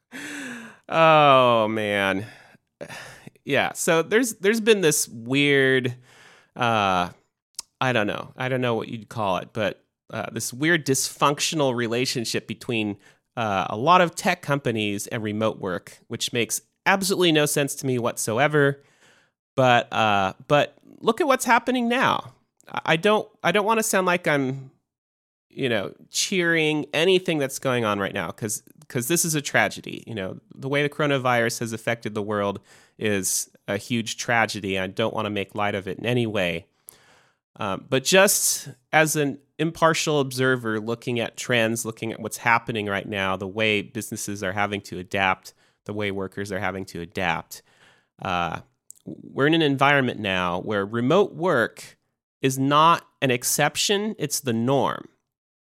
oh 0.90 1.68
man. 1.70 2.26
Yeah, 3.46 3.74
so 3.74 4.04
there's 4.04 4.36
there's 4.36 4.62
been 4.62 4.80
this 4.80 5.06
weird 5.10 5.94
uh 6.56 7.10
I 7.82 7.92
don't 7.92 8.08
know. 8.08 8.32
I 8.38 8.48
don't 8.48 8.62
know 8.62 8.76
what 8.76 8.88
you'd 8.88 9.10
call 9.10 9.36
it, 9.36 9.50
but 9.52 9.83
uh, 10.10 10.30
this 10.32 10.54
weird 10.54 10.86
dysfunctional 10.86 11.76
relationship 11.76 12.48
between 12.48 12.98
uh, 13.36 13.66
a 13.70 13.78
lot 13.78 14.02
of 14.02 14.16
tech 14.16 14.42
companies 14.42 15.08
and 15.08 15.24
remote 15.24 15.60
work, 15.60 16.00
which 16.08 16.34
makes 16.34 16.62
absolutely 16.86 17.32
no 17.32 17.46
sense 17.46 17.76
to 17.76 17.86
me 17.86 17.98
whatsoever. 17.98 18.84
But 19.56 19.92
uh, 19.94 20.34
but 20.48 20.76
look 21.00 21.22
at 21.22 21.28
what's 21.28 21.46
happening 21.46 21.88
now. 21.88 22.34
I 22.86 22.96
don't 22.96 23.28
I 23.44 23.52
don't 23.52 23.66
want 23.66 23.80
to 23.80 23.84
sound 23.84 24.08
like 24.08 24.28
I'm 24.28 24.72
you 25.50 25.70
know 25.70 25.94
cheering 26.10 26.86
anything 26.94 27.38
that's 27.38 27.60
going 27.60 27.86
on 27.86 28.00
right 28.00 28.14
now 28.14 28.28
because 28.28 28.64
because 28.80 29.08
this 29.08 29.26
is 29.26 29.36
a 29.36 29.42
tragedy. 29.42 30.04
You 30.08 30.16
know 30.16 30.40
the 30.56 30.70
way 30.70 30.82
the 30.84 30.90
coronavirus 30.90 31.60
has 31.60 31.74
affected 31.74 32.14
the 32.14 32.22
world 32.22 32.60
is 32.98 33.50
a 33.68 33.78
huge 33.78 34.18
tragedy. 34.18 34.78
I 34.80 34.88
don't 34.88 35.14
want 35.14 35.26
to 35.26 35.30
make 35.30 35.56
light 35.56 35.76
of 35.76 35.88
it 35.88 35.98
in 36.00 36.06
any 36.06 36.28
way. 36.28 36.68
Um, 37.58 37.86
but 37.90 38.04
just 38.04 38.70
as 38.92 39.16
an 39.16 39.40
impartial 39.60 40.20
observer 40.20 40.80
looking 40.80 41.20
at 41.20 41.38
trends, 41.38 41.86
looking 41.86 42.12
at 42.12 42.20
what's 42.20 42.38
happening 42.38 42.88
right 42.88 43.08
now, 43.08 43.36
the 43.38 43.48
way 43.48 43.82
businesses 43.82 44.44
are 44.44 44.54
having 44.54 44.82
to 44.82 44.98
adapt, 44.98 45.54
the 45.86 45.94
way 45.94 46.12
workers 46.12 46.52
are 46.52 46.60
having 46.60 46.86
to 46.86 47.02
adapt, 47.02 47.62
uh, 48.22 48.60
we're 49.06 49.48
in 49.48 49.54
an 49.54 49.62
environment 49.62 50.20
now 50.20 50.62
where 50.62 50.86
remote 50.86 51.34
work 51.34 51.98
is 52.42 52.58
not 52.58 53.06
an 53.22 53.32
exception, 53.32 54.16
it's 54.18 54.40
the 54.40 54.54
norm. 54.54 55.08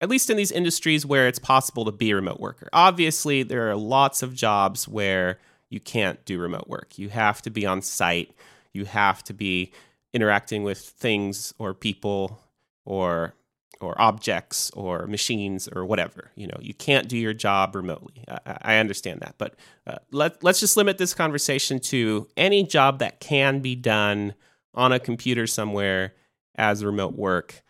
At 0.01 0.09
least 0.09 0.29
in 0.29 0.37
these 0.37 0.53
industries 0.53 1.07
where 1.07 1.29
it's 1.29 1.39
possible 1.39 1.85
to 1.87 1.93
be 1.93 2.11
a 2.11 2.17
remote 2.17 2.41
worker. 2.41 2.69
Obviously, 2.73 3.43
there 3.43 3.71
are 3.71 3.77
lots 3.77 4.23
of 4.23 4.35
jobs 4.35 4.87
where 4.87 5.39
you 5.71 5.81
can't 5.81 6.23
do 6.25 6.39
remote 6.39 6.69
work. 6.69 6.99
You 6.99 7.09
have 7.09 7.41
to 7.43 7.51
be 7.51 7.65
on 7.65 7.81
site, 7.81 8.35
you 8.73 8.85
have 8.85 9.23
to 9.25 9.33
be 9.33 9.73
interacting 10.15 10.63
with 10.63 10.79
things 10.79 11.53
or 11.59 11.75
people 11.75 12.41
or 12.87 13.35
or 13.81 14.01
objects 14.01 14.71
or 14.71 15.07
machines 15.07 15.69
or 15.69 15.85
whatever. 15.85 16.31
You 16.37 16.47
know, 16.47 16.57
you 16.61 16.73
can't 16.73 17.09
do 17.09 17.19
your 17.19 17.35
job 17.35 17.75
remotely. 17.75 18.25
I, 18.29 18.57
I 18.63 18.77
understand 18.77 19.21
that, 19.21 19.35
but 19.37 19.57
uh, 19.87 19.97
let 20.11 20.43
let's 20.43 20.61
just 20.61 20.77
limit 20.77 20.97
this 20.97 21.13
conversation 21.13 21.81
to 21.81 22.29
any 22.37 22.65
job 22.65 23.01
that 23.01 23.21
can 23.21 23.61
be 23.61 23.75
done 23.75 24.35
on 24.75 24.93
a 24.93 24.99
computer 24.99 25.47
somewhere 25.47 26.15
as 26.55 26.85
remote 26.85 27.15
work. 27.15 27.63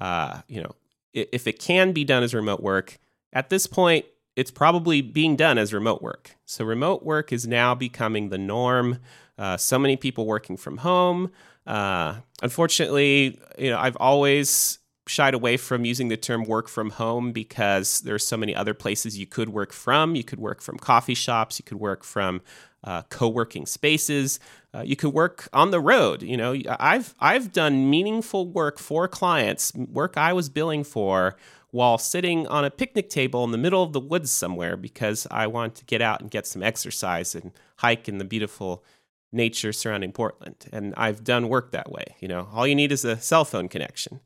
Uh, 0.00 0.40
you 0.48 0.62
know, 0.62 0.74
if 1.12 1.46
it 1.46 1.58
can 1.58 1.92
be 1.92 2.04
done 2.04 2.22
as 2.22 2.34
remote 2.34 2.60
work, 2.60 2.98
at 3.32 3.50
this 3.50 3.66
point, 3.66 4.06
it's 4.36 4.50
probably 4.50 5.02
being 5.02 5.36
done 5.36 5.58
as 5.58 5.74
remote 5.74 6.00
work. 6.00 6.36
So 6.46 6.64
remote 6.64 7.02
work 7.02 7.32
is 7.32 7.46
now 7.46 7.74
becoming 7.74 8.30
the 8.30 8.38
norm. 8.38 8.98
Uh, 9.36 9.56
so 9.56 9.78
many 9.78 9.96
people 9.96 10.26
working 10.26 10.56
from 10.56 10.78
home. 10.78 11.30
Uh, 11.66 12.16
unfortunately, 12.42 13.38
you 13.58 13.70
know, 13.70 13.78
I've 13.78 13.96
always 13.96 14.78
shied 15.06 15.34
away 15.34 15.56
from 15.56 15.84
using 15.84 16.08
the 16.08 16.16
term 16.16 16.44
work 16.44 16.68
from 16.68 16.90
home 16.90 17.32
because 17.32 18.00
there's 18.00 18.26
so 18.26 18.36
many 18.36 18.54
other 18.54 18.74
places 18.74 19.18
you 19.18 19.26
could 19.26 19.48
work 19.48 19.72
from. 19.72 20.14
You 20.14 20.24
could 20.24 20.38
work 20.38 20.62
from 20.62 20.78
coffee 20.78 21.14
shops, 21.14 21.58
you 21.58 21.64
could 21.64 21.80
work 21.80 22.04
from 22.04 22.42
uh, 22.84 23.02
co-working 23.10 23.66
spaces. 23.66 24.40
Uh, 24.72 24.82
you 24.82 24.96
could 24.96 25.12
work 25.12 25.48
on 25.52 25.70
the 25.70 25.80
road. 25.80 26.22
You 26.22 26.36
know, 26.36 26.56
I've 26.78 27.14
I've 27.18 27.52
done 27.52 27.90
meaningful 27.90 28.46
work 28.46 28.78
for 28.78 29.08
clients, 29.08 29.74
work 29.74 30.16
I 30.16 30.32
was 30.32 30.48
billing 30.48 30.84
for, 30.84 31.36
while 31.70 31.98
sitting 31.98 32.46
on 32.46 32.64
a 32.64 32.70
picnic 32.70 33.10
table 33.10 33.44
in 33.44 33.50
the 33.50 33.58
middle 33.58 33.82
of 33.82 33.92
the 33.92 34.00
woods 34.00 34.30
somewhere 34.30 34.76
because 34.76 35.26
I 35.30 35.46
want 35.46 35.74
to 35.76 35.84
get 35.84 36.00
out 36.00 36.20
and 36.20 36.30
get 36.30 36.46
some 36.46 36.62
exercise 36.62 37.34
and 37.34 37.52
hike 37.76 38.08
in 38.08 38.18
the 38.18 38.24
beautiful 38.24 38.84
nature 39.32 39.72
surrounding 39.72 40.12
Portland. 40.12 40.66
And 40.72 40.94
I've 40.96 41.24
done 41.24 41.48
work 41.48 41.72
that 41.72 41.90
way. 41.90 42.16
You 42.20 42.28
know, 42.28 42.48
all 42.52 42.66
you 42.66 42.74
need 42.74 42.92
is 42.92 43.04
a 43.04 43.16
cell 43.18 43.44
phone 43.44 43.68
connection. 43.68 44.20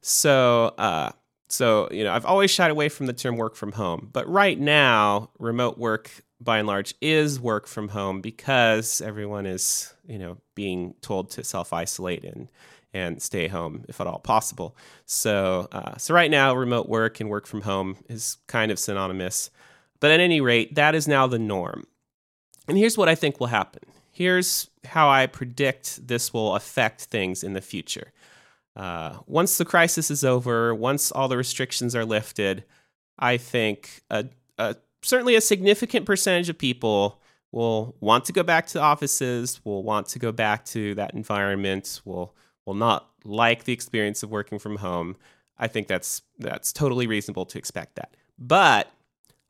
So, 0.00 0.74
uh, 0.78 1.12
so 1.48 1.88
you 1.90 2.04
know, 2.04 2.12
I've 2.12 2.26
always 2.26 2.50
shied 2.50 2.70
away 2.70 2.88
from 2.88 3.06
the 3.06 3.12
term 3.12 3.36
work 3.36 3.56
from 3.56 3.72
home. 3.72 4.08
But 4.12 4.28
right 4.28 4.58
now, 4.58 5.30
remote 5.38 5.78
work 5.78 6.10
by 6.40 6.58
and 6.58 6.66
large 6.66 6.94
is 7.00 7.40
work 7.40 7.66
from 7.66 7.88
home 7.88 8.20
because 8.20 9.00
everyone 9.00 9.46
is 9.46 9.94
you 10.06 10.18
know 10.18 10.36
being 10.54 10.94
told 11.00 11.30
to 11.30 11.44
self 11.44 11.72
isolate 11.72 12.24
and 12.24 12.48
and 12.92 13.20
stay 13.20 13.48
home 13.48 13.84
if 13.88 14.00
at 14.00 14.06
all 14.06 14.18
possible. 14.18 14.76
So, 15.04 15.68
uh, 15.70 15.96
so 15.98 16.14
right 16.14 16.30
now, 16.30 16.54
remote 16.54 16.88
work 16.88 17.20
and 17.20 17.28
work 17.28 17.46
from 17.46 17.62
home 17.62 17.96
is 18.08 18.38
kind 18.46 18.72
of 18.72 18.78
synonymous. 18.78 19.50
But 20.00 20.10
at 20.12 20.20
any 20.20 20.40
rate, 20.40 20.74
that 20.76 20.94
is 20.94 21.06
now 21.06 21.26
the 21.26 21.38
norm. 21.38 21.86
And 22.68 22.78
here's 22.78 22.98
what 22.98 23.08
I 23.08 23.14
think 23.14 23.38
will 23.38 23.48
happen 23.48 23.82
here's 24.16 24.70
how 24.86 25.10
I 25.10 25.26
predict 25.26 26.06
this 26.08 26.32
will 26.32 26.56
affect 26.56 27.02
things 27.02 27.44
in 27.44 27.52
the 27.52 27.60
future. 27.60 28.12
Uh, 28.74 29.18
once 29.26 29.58
the 29.58 29.64
crisis 29.66 30.10
is 30.10 30.24
over, 30.24 30.74
once 30.74 31.12
all 31.12 31.28
the 31.28 31.36
restrictions 31.36 31.94
are 31.94 32.04
lifted, 32.04 32.64
I 33.18 33.36
think 33.36 34.02
a, 34.08 34.24
a, 34.56 34.76
certainly 35.02 35.34
a 35.34 35.42
significant 35.42 36.06
percentage 36.06 36.48
of 36.48 36.56
people 36.56 37.20
will 37.52 37.94
want 38.00 38.24
to 38.24 38.32
go 38.32 38.42
back 38.42 38.66
to 38.68 38.80
offices, 38.80 39.60
will 39.64 39.82
want 39.82 40.06
to 40.08 40.18
go 40.18 40.32
back 40.32 40.64
to 40.66 40.94
that 40.94 41.12
environment, 41.12 42.00
will 42.06 42.34
will 42.64 42.74
not 42.74 43.10
like 43.22 43.64
the 43.64 43.72
experience 43.74 44.22
of 44.22 44.30
working 44.30 44.58
from 44.58 44.76
home. 44.76 45.16
I 45.58 45.68
think 45.68 45.88
that's 45.88 46.22
that's 46.38 46.72
totally 46.72 47.06
reasonable 47.06 47.44
to 47.46 47.58
expect 47.58 47.96
that. 47.96 48.16
But 48.38 48.90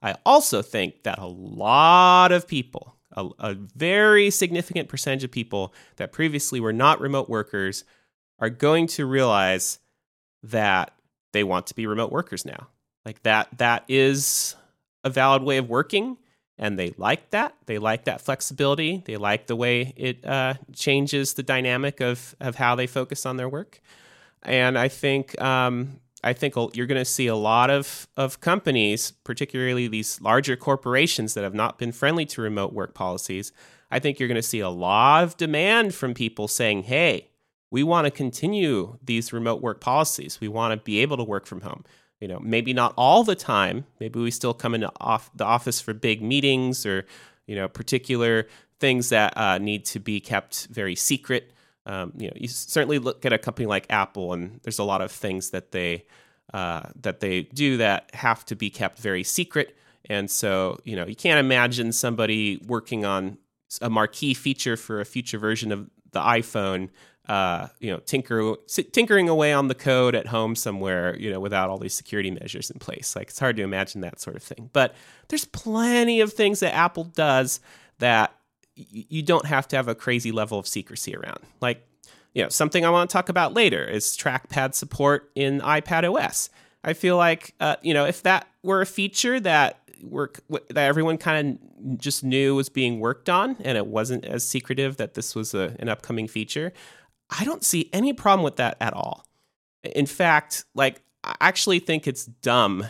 I 0.02 0.16
also 0.26 0.60
think 0.60 1.04
that 1.04 1.20
a 1.20 1.26
lot 1.26 2.32
of 2.32 2.48
people 2.48 2.95
a, 3.16 3.28
a 3.38 3.54
very 3.54 4.30
significant 4.30 4.88
percentage 4.88 5.24
of 5.24 5.30
people 5.30 5.74
that 5.96 6.12
previously 6.12 6.60
were 6.60 6.72
not 6.72 7.00
remote 7.00 7.28
workers 7.28 7.84
are 8.38 8.50
going 8.50 8.86
to 8.86 9.06
realize 9.06 9.78
that 10.42 10.92
they 11.32 11.42
want 11.42 11.66
to 11.68 11.74
be 11.74 11.86
remote 11.86 12.12
workers 12.12 12.44
now. 12.44 12.68
Like 13.04 13.22
that 13.22 13.48
that 13.58 13.84
is 13.88 14.56
a 15.04 15.10
valid 15.10 15.42
way 15.42 15.58
of 15.58 15.68
working 15.68 16.18
and 16.58 16.78
they 16.78 16.94
like 16.96 17.30
that. 17.30 17.54
They 17.66 17.78
like 17.78 18.04
that 18.04 18.20
flexibility. 18.20 19.02
They 19.04 19.16
like 19.16 19.46
the 19.46 19.56
way 19.56 19.92
it 19.96 20.24
uh, 20.24 20.54
changes 20.72 21.34
the 21.34 21.42
dynamic 21.42 22.00
of 22.00 22.34
of 22.40 22.56
how 22.56 22.74
they 22.74 22.86
focus 22.86 23.26
on 23.26 23.36
their 23.36 23.48
work. 23.48 23.80
And 24.42 24.78
I 24.78 24.88
think 24.88 25.40
um, 25.40 26.00
I 26.26 26.32
think 26.32 26.54
you're 26.74 26.86
going 26.86 26.98
to 26.98 27.04
see 27.04 27.28
a 27.28 27.36
lot 27.36 27.70
of 27.70 28.08
of 28.16 28.40
companies, 28.40 29.12
particularly 29.22 29.86
these 29.86 30.20
larger 30.20 30.56
corporations 30.56 31.34
that 31.34 31.44
have 31.44 31.54
not 31.54 31.78
been 31.78 31.92
friendly 31.92 32.26
to 32.26 32.42
remote 32.42 32.72
work 32.72 32.94
policies. 32.94 33.52
I 33.92 34.00
think 34.00 34.18
you're 34.18 34.28
going 34.28 34.34
to 34.34 34.42
see 34.42 34.58
a 34.58 34.68
lot 34.68 35.22
of 35.22 35.36
demand 35.36 35.94
from 35.94 36.14
people 36.14 36.48
saying, 36.48 36.82
"Hey, 36.82 37.28
we 37.70 37.84
want 37.84 38.06
to 38.06 38.10
continue 38.10 38.98
these 39.04 39.32
remote 39.32 39.62
work 39.62 39.80
policies. 39.80 40.40
We 40.40 40.48
want 40.48 40.72
to 40.72 40.84
be 40.84 40.98
able 40.98 41.16
to 41.16 41.24
work 41.24 41.46
from 41.46 41.60
home." 41.60 41.84
you 42.20 42.28
know, 42.28 42.40
maybe 42.40 42.72
not 42.72 42.94
all 42.96 43.24
the 43.24 43.34
time. 43.34 43.84
Maybe 44.00 44.18
we 44.18 44.30
still 44.30 44.54
come 44.54 44.74
into 44.74 44.90
off 45.00 45.30
the 45.34 45.44
office 45.44 45.80
for 45.80 45.92
big 45.92 46.22
meetings 46.22 46.86
or, 46.86 47.04
you 47.46 47.54
know, 47.54 47.68
particular 47.68 48.48
things 48.80 49.10
that 49.10 49.36
uh, 49.36 49.58
need 49.58 49.84
to 49.86 50.00
be 50.00 50.20
kept 50.20 50.66
very 50.70 50.94
secret. 50.94 51.52
Um, 51.86 52.12
you 52.16 52.28
know, 52.28 52.34
you 52.36 52.48
certainly 52.48 52.98
look 52.98 53.24
at 53.24 53.32
a 53.32 53.38
company 53.38 53.66
like 53.66 53.86
Apple, 53.90 54.32
and 54.32 54.60
there's 54.62 54.78
a 54.78 54.84
lot 54.84 55.00
of 55.00 55.10
things 55.10 55.50
that 55.50 55.72
they 55.72 56.04
uh, 56.52 56.82
that 57.00 57.20
they 57.20 57.42
do 57.42 57.76
that 57.78 58.10
have 58.14 58.44
to 58.46 58.56
be 58.56 58.70
kept 58.70 58.98
very 58.98 59.22
secret. 59.22 59.76
And 60.08 60.30
so, 60.30 60.78
you 60.84 60.94
know, 60.94 61.06
you 61.06 61.16
can't 61.16 61.40
imagine 61.40 61.90
somebody 61.92 62.62
working 62.66 63.04
on 63.04 63.38
a 63.80 63.90
marquee 63.90 64.34
feature 64.34 64.76
for 64.76 65.00
a 65.00 65.04
future 65.04 65.38
version 65.38 65.72
of 65.72 65.90
the 66.12 66.20
iPhone 66.20 66.90
uh, 67.28 67.66
you 67.80 67.90
know, 67.90 67.98
tinker, 67.98 68.54
tinkering 68.92 69.28
away 69.28 69.52
on 69.52 69.68
the 69.68 69.74
code 69.74 70.14
at 70.14 70.28
home 70.28 70.54
somewhere, 70.54 71.16
you 71.18 71.30
know, 71.30 71.40
without 71.40 71.68
all 71.68 71.78
these 71.78 71.94
security 71.94 72.30
measures 72.30 72.70
in 72.70 72.78
place. 72.78 73.16
Like 73.16 73.30
it's 73.30 73.38
hard 73.38 73.56
to 73.56 73.62
imagine 73.62 74.00
that 74.02 74.20
sort 74.20 74.36
of 74.36 74.42
thing. 74.42 74.70
But 74.72 74.94
there's 75.28 75.44
plenty 75.44 76.20
of 76.20 76.32
things 76.32 76.60
that 76.60 76.74
Apple 76.74 77.04
does 77.04 77.60
that 77.98 78.32
you 78.76 79.22
don't 79.22 79.46
have 79.46 79.66
to 79.68 79.76
have 79.76 79.88
a 79.88 79.94
crazy 79.94 80.32
level 80.32 80.58
of 80.58 80.66
secrecy 80.66 81.16
around. 81.16 81.40
Like, 81.60 81.86
you 82.34 82.42
know, 82.42 82.48
something 82.48 82.84
I 82.84 82.90
want 82.90 83.08
to 83.08 83.12
talk 83.12 83.28
about 83.28 83.54
later 83.54 83.84
is 83.84 84.16
trackpad 84.16 84.74
support 84.74 85.30
in 85.34 85.60
iPad 85.60 86.04
OS. 86.04 86.50
I 86.84 86.92
feel 86.92 87.16
like, 87.16 87.54
uh, 87.58 87.76
you 87.82 87.94
know, 87.94 88.04
if 88.04 88.22
that 88.22 88.46
were 88.62 88.82
a 88.82 88.86
feature 88.86 89.40
that 89.40 89.80
work 90.02 90.40
that 90.50 90.76
everyone 90.76 91.16
kind 91.16 91.58
of 91.82 91.98
just 91.98 92.22
knew 92.22 92.54
was 92.54 92.68
being 92.68 93.00
worked 93.00 93.30
on 93.30 93.56
and 93.60 93.78
it 93.78 93.86
wasn't 93.86 94.26
as 94.26 94.46
secretive 94.46 94.98
that 94.98 95.14
this 95.14 95.34
was 95.34 95.54
a, 95.54 95.74
an 95.78 95.88
upcoming 95.88 96.28
feature 96.28 96.70
I 97.30 97.44
don't 97.44 97.64
see 97.64 97.90
any 97.92 98.12
problem 98.12 98.44
with 98.44 98.56
that 98.56 98.76
at 98.80 98.92
all. 98.92 99.26
In 99.82 100.06
fact, 100.06 100.64
like 100.74 101.02
I 101.26 101.34
actually 101.40 101.80
think 101.80 102.06
it's 102.06 102.24
dumb 102.24 102.86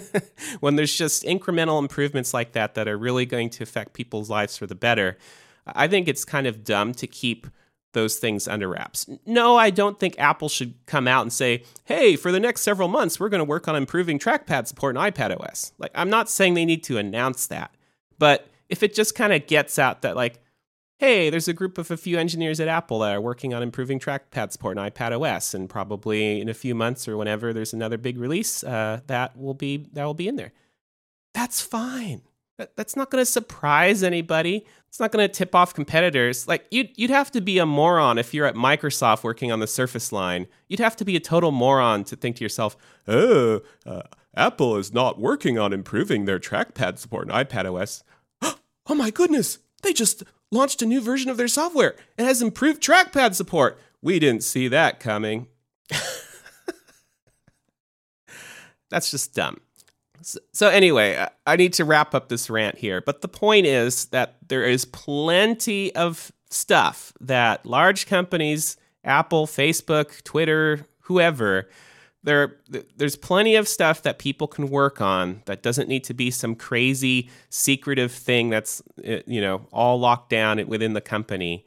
when 0.60 0.76
there's 0.76 0.94
just 0.94 1.22
incremental 1.24 1.78
improvements 1.78 2.34
like 2.34 2.52
that 2.52 2.74
that 2.74 2.88
are 2.88 2.98
really 2.98 3.26
going 3.26 3.50
to 3.50 3.62
affect 3.62 3.92
people's 3.92 4.28
lives 4.28 4.56
for 4.58 4.66
the 4.66 4.74
better. 4.74 5.16
I 5.66 5.88
think 5.88 6.08
it's 6.08 6.24
kind 6.24 6.46
of 6.46 6.64
dumb 6.64 6.92
to 6.94 7.06
keep 7.06 7.46
those 7.92 8.16
things 8.16 8.46
under 8.46 8.68
wraps. 8.68 9.08
No, 9.24 9.56
I 9.56 9.70
don't 9.70 9.98
think 9.98 10.18
Apple 10.18 10.50
should 10.50 10.74
come 10.86 11.08
out 11.08 11.22
and 11.22 11.32
say, 11.32 11.62
"Hey, 11.84 12.14
for 12.14 12.30
the 12.30 12.40
next 12.40 12.60
several 12.60 12.88
months, 12.88 13.18
we're 13.18 13.30
going 13.30 13.40
to 13.40 13.44
work 13.44 13.68
on 13.68 13.74
improving 13.74 14.18
trackpad 14.18 14.66
support 14.66 14.96
in 14.96 15.02
iPad 15.02 15.40
OS." 15.40 15.72
Like 15.78 15.92
I'm 15.94 16.10
not 16.10 16.28
saying 16.28 16.54
they 16.54 16.66
need 16.66 16.84
to 16.84 16.98
announce 16.98 17.46
that, 17.46 17.74
but 18.18 18.48
if 18.68 18.82
it 18.82 18.94
just 18.94 19.14
kind 19.14 19.32
of 19.32 19.46
gets 19.46 19.78
out 19.78 20.02
that 20.02 20.14
like 20.16 20.40
hey, 20.98 21.30
there's 21.30 21.48
a 21.48 21.52
group 21.52 21.78
of 21.78 21.90
a 21.90 21.96
few 21.96 22.18
engineers 22.18 22.58
at 22.58 22.68
Apple 22.68 23.00
that 23.00 23.14
are 23.14 23.20
working 23.20 23.52
on 23.52 23.62
improving 23.62 24.00
trackpad 24.00 24.52
support 24.52 24.78
in 24.78 24.84
iPad 24.84 25.18
OS, 25.18 25.54
and 25.54 25.68
probably 25.68 26.40
in 26.40 26.48
a 26.48 26.54
few 26.54 26.74
months 26.74 27.06
or 27.06 27.16
whenever 27.16 27.52
there's 27.52 27.72
another 27.72 27.98
big 27.98 28.18
release, 28.18 28.64
uh, 28.64 29.00
that 29.06 29.36
will 29.36 29.54
be 29.54 29.86
that 29.92 30.04
will 30.04 30.14
be 30.14 30.28
in 30.28 30.36
there. 30.36 30.52
That's 31.34 31.60
fine. 31.60 32.22
That, 32.58 32.74
that's 32.74 32.96
not 32.96 33.10
going 33.10 33.20
to 33.20 33.30
surprise 33.30 34.02
anybody. 34.02 34.64
It's 34.88 34.98
not 34.98 35.12
going 35.12 35.28
to 35.28 35.32
tip 35.32 35.54
off 35.54 35.74
competitors. 35.74 36.48
Like 36.48 36.66
you'd 36.70 36.90
you'd 36.96 37.10
have 37.10 37.30
to 37.32 37.42
be 37.42 37.58
a 37.58 37.66
moron 37.66 38.16
if 38.16 38.32
you're 38.32 38.46
at 38.46 38.54
Microsoft 38.54 39.22
working 39.22 39.52
on 39.52 39.60
the 39.60 39.66
Surface 39.66 40.10
line. 40.10 40.46
You'd 40.68 40.80
have 40.80 40.96
to 40.96 41.04
be 41.04 41.16
a 41.16 41.20
total 41.20 41.52
moron 41.52 42.04
to 42.04 42.16
think 42.16 42.36
to 42.36 42.44
yourself, 42.44 42.76
"Oh, 43.06 43.60
uh, 43.84 44.02
Apple 44.34 44.76
is 44.76 44.94
not 44.94 45.18
working 45.18 45.58
on 45.58 45.74
improving 45.74 46.24
their 46.24 46.38
trackpad 46.38 46.98
support 46.98 47.28
in 47.28 47.34
iPad 47.34 47.70
OS." 47.70 48.02
oh 48.86 48.94
my 48.94 49.10
goodness! 49.10 49.58
They 49.82 49.92
just 49.92 50.24
launched 50.50 50.82
a 50.82 50.86
new 50.86 51.00
version 51.00 51.30
of 51.30 51.36
their 51.36 51.48
software. 51.48 51.96
It 52.18 52.24
has 52.24 52.42
improved 52.42 52.82
trackpad 52.82 53.34
support. 53.34 53.78
We 54.02 54.18
didn't 54.18 54.44
see 54.44 54.68
that 54.68 55.00
coming. 55.00 55.48
That's 58.90 59.10
just 59.10 59.34
dumb. 59.34 59.60
So, 60.22 60.38
so, 60.52 60.68
anyway, 60.68 61.26
I 61.46 61.56
need 61.56 61.72
to 61.74 61.84
wrap 61.84 62.14
up 62.14 62.28
this 62.28 62.50
rant 62.50 62.78
here. 62.78 63.00
But 63.00 63.20
the 63.20 63.28
point 63.28 63.66
is 63.66 64.06
that 64.06 64.36
there 64.48 64.64
is 64.64 64.84
plenty 64.84 65.94
of 65.94 66.32
stuff 66.50 67.12
that 67.20 67.64
large 67.66 68.06
companies, 68.06 68.76
Apple, 69.04 69.46
Facebook, 69.46 70.22
Twitter, 70.24 70.86
whoever, 71.00 71.68
there 72.26 72.56
there's 72.96 73.16
plenty 73.16 73.56
of 73.56 73.66
stuff 73.66 74.02
that 74.02 74.18
people 74.18 74.46
can 74.46 74.68
work 74.68 75.00
on 75.00 75.42
that 75.46 75.62
doesn't 75.62 75.88
need 75.88 76.04
to 76.04 76.14
be 76.14 76.30
some 76.30 76.54
crazy 76.54 77.30
secretive 77.48 78.12
thing 78.12 78.50
that's 78.50 78.82
uh, 79.06 79.18
you 79.26 79.40
know 79.40 79.66
all 79.72 79.98
locked 79.98 80.28
down 80.28 80.64
within 80.66 80.92
the 80.92 81.00
company. 81.00 81.64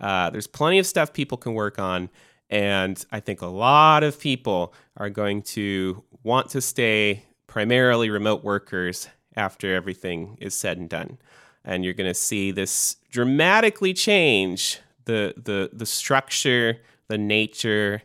Uh, 0.00 0.30
there's 0.30 0.46
plenty 0.46 0.78
of 0.78 0.86
stuff 0.86 1.12
people 1.12 1.38
can 1.38 1.54
work 1.54 1.78
on 1.78 2.10
and 2.50 3.06
i 3.12 3.20
think 3.20 3.40
a 3.40 3.46
lot 3.46 4.02
of 4.02 4.18
people 4.18 4.74
are 4.96 5.08
going 5.08 5.40
to 5.40 6.02
want 6.24 6.50
to 6.50 6.60
stay 6.60 7.22
primarily 7.46 8.10
remote 8.10 8.42
workers 8.42 9.08
after 9.36 9.74
everything 9.74 10.36
is 10.40 10.54
said 10.54 10.78
and 10.78 10.88
done. 10.88 11.18
And 11.64 11.84
you're 11.84 11.94
going 11.94 12.10
to 12.10 12.14
see 12.14 12.50
this 12.50 12.96
dramatically 13.10 13.92
change 13.92 14.80
the 15.04 15.34
the 15.36 15.70
the 15.72 15.86
structure 15.86 16.78
the 17.08 17.18
nature 17.18 18.02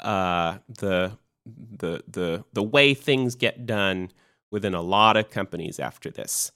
uh, 0.00 0.58
the 0.68 1.16
the 1.46 2.02
the 2.08 2.44
the 2.52 2.62
way 2.62 2.94
things 2.94 3.34
get 3.34 3.66
done 3.66 4.10
within 4.50 4.74
a 4.74 4.82
lot 4.82 5.16
of 5.16 5.30
companies 5.30 5.78
after 5.78 6.10
this. 6.10 6.52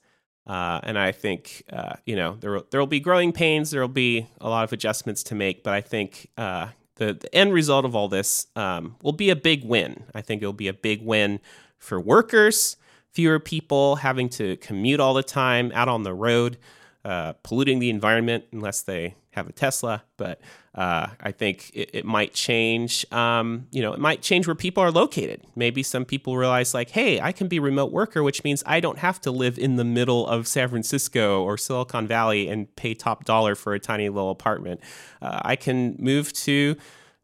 Uh, 0.47 0.79
and 0.83 0.97
I 0.97 1.11
think 1.11 1.63
uh, 1.71 1.95
you 2.05 2.15
know 2.15 2.37
there 2.39 2.59
there 2.71 2.79
will 2.79 2.87
be 2.87 2.99
growing 2.99 3.31
pains. 3.31 3.71
There 3.71 3.81
will 3.81 3.87
be 3.87 4.27
a 4.41 4.49
lot 4.49 4.63
of 4.63 4.73
adjustments 4.73 5.23
to 5.23 5.35
make, 5.35 5.63
but 5.63 5.73
I 5.73 5.81
think 5.81 6.29
uh, 6.37 6.69
the 6.95 7.13
the 7.13 7.33
end 7.35 7.53
result 7.53 7.85
of 7.85 7.95
all 7.95 8.07
this 8.07 8.47
um, 8.55 8.95
will 9.03 9.13
be 9.13 9.29
a 9.29 9.35
big 9.35 9.63
win. 9.63 10.05
I 10.15 10.21
think 10.21 10.41
it 10.41 10.45
will 10.45 10.53
be 10.53 10.67
a 10.67 10.73
big 10.73 11.03
win 11.03 11.39
for 11.77 11.99
workers. 11.99 12.77
Fewer 13.11 13.39
people 13.39 13.97
having 13.97 14.29
to 14.29 14.57
commute 14.57 14.99
all 14.99 15.13
the 15.13 15.23
time 15.23 15.71
out 15.73 15.87
on 15.87 16.03
the 16.03 16.13
road, 16.13 16.57
uh, 17.03 17.33
polluting 17.43 17.79
the 17.79 17.89
environment 17.89 18.45
unless 18.51 18.81
they 18.81 19.15
have 19.31 19.47
a 19.47 19.51
Tesla, 19.51 20.03
but 20.17 20.41
uh, 20.73 21.07
I 21.19 21.31
think 21.31 21.71
it, 21.73 21.91
it 21.93 22.05
might 22.05 22.33
change. 22.33 23.05
Um, 23.11 23.67
you 23.71 23.81
know, 23.81 23.93
it 23.93 23.99
might 23.99 24.21
change 24.21 24.47
where 24.47 24.55
people 24.55 24.81
are 24.81 24.91
located. 24.91 25.43
Maybe 25.55 25.83
some 25.83 26.03
people 26.03 26.35
realize, 26.35 26.73
like, 26.73 26.89
hey, 26.91 27.21
I 27.21 27.31
can 27.31 27.47
be 27.47 27.59
remote 27.59 27.91
worker, 27.91 28.23
which 28.23 28.43
means 28.43 28.63
I 28.65 28.79
don't 28.79 28.97
have 28.99 29.21
to 29.21 29.31
live 29.31 29.59
in 29.59 29.75
the 29.75 29.83
middle 29.83 30.27
of 30.27 30.47
San 30.47 30.69
Francisco 30.69 31.43
or 31.43 31.57
Silicon 31.57 32.07
Valley 32.07 32.47
and 32.47 32.73
pay 32.75 32.93
top 32.93 33.25
dollar 33.25 33.55
for 33.55 33.73
a 33.73 33.79
tiny 33.79 34.09
little 34.09 34.31
apartment. 34.31 34.81
Uh, 35.21 35.39
I 35.43 35.55
can 35.55 35.95
move 35.99 36.33
to, 36.33 36.75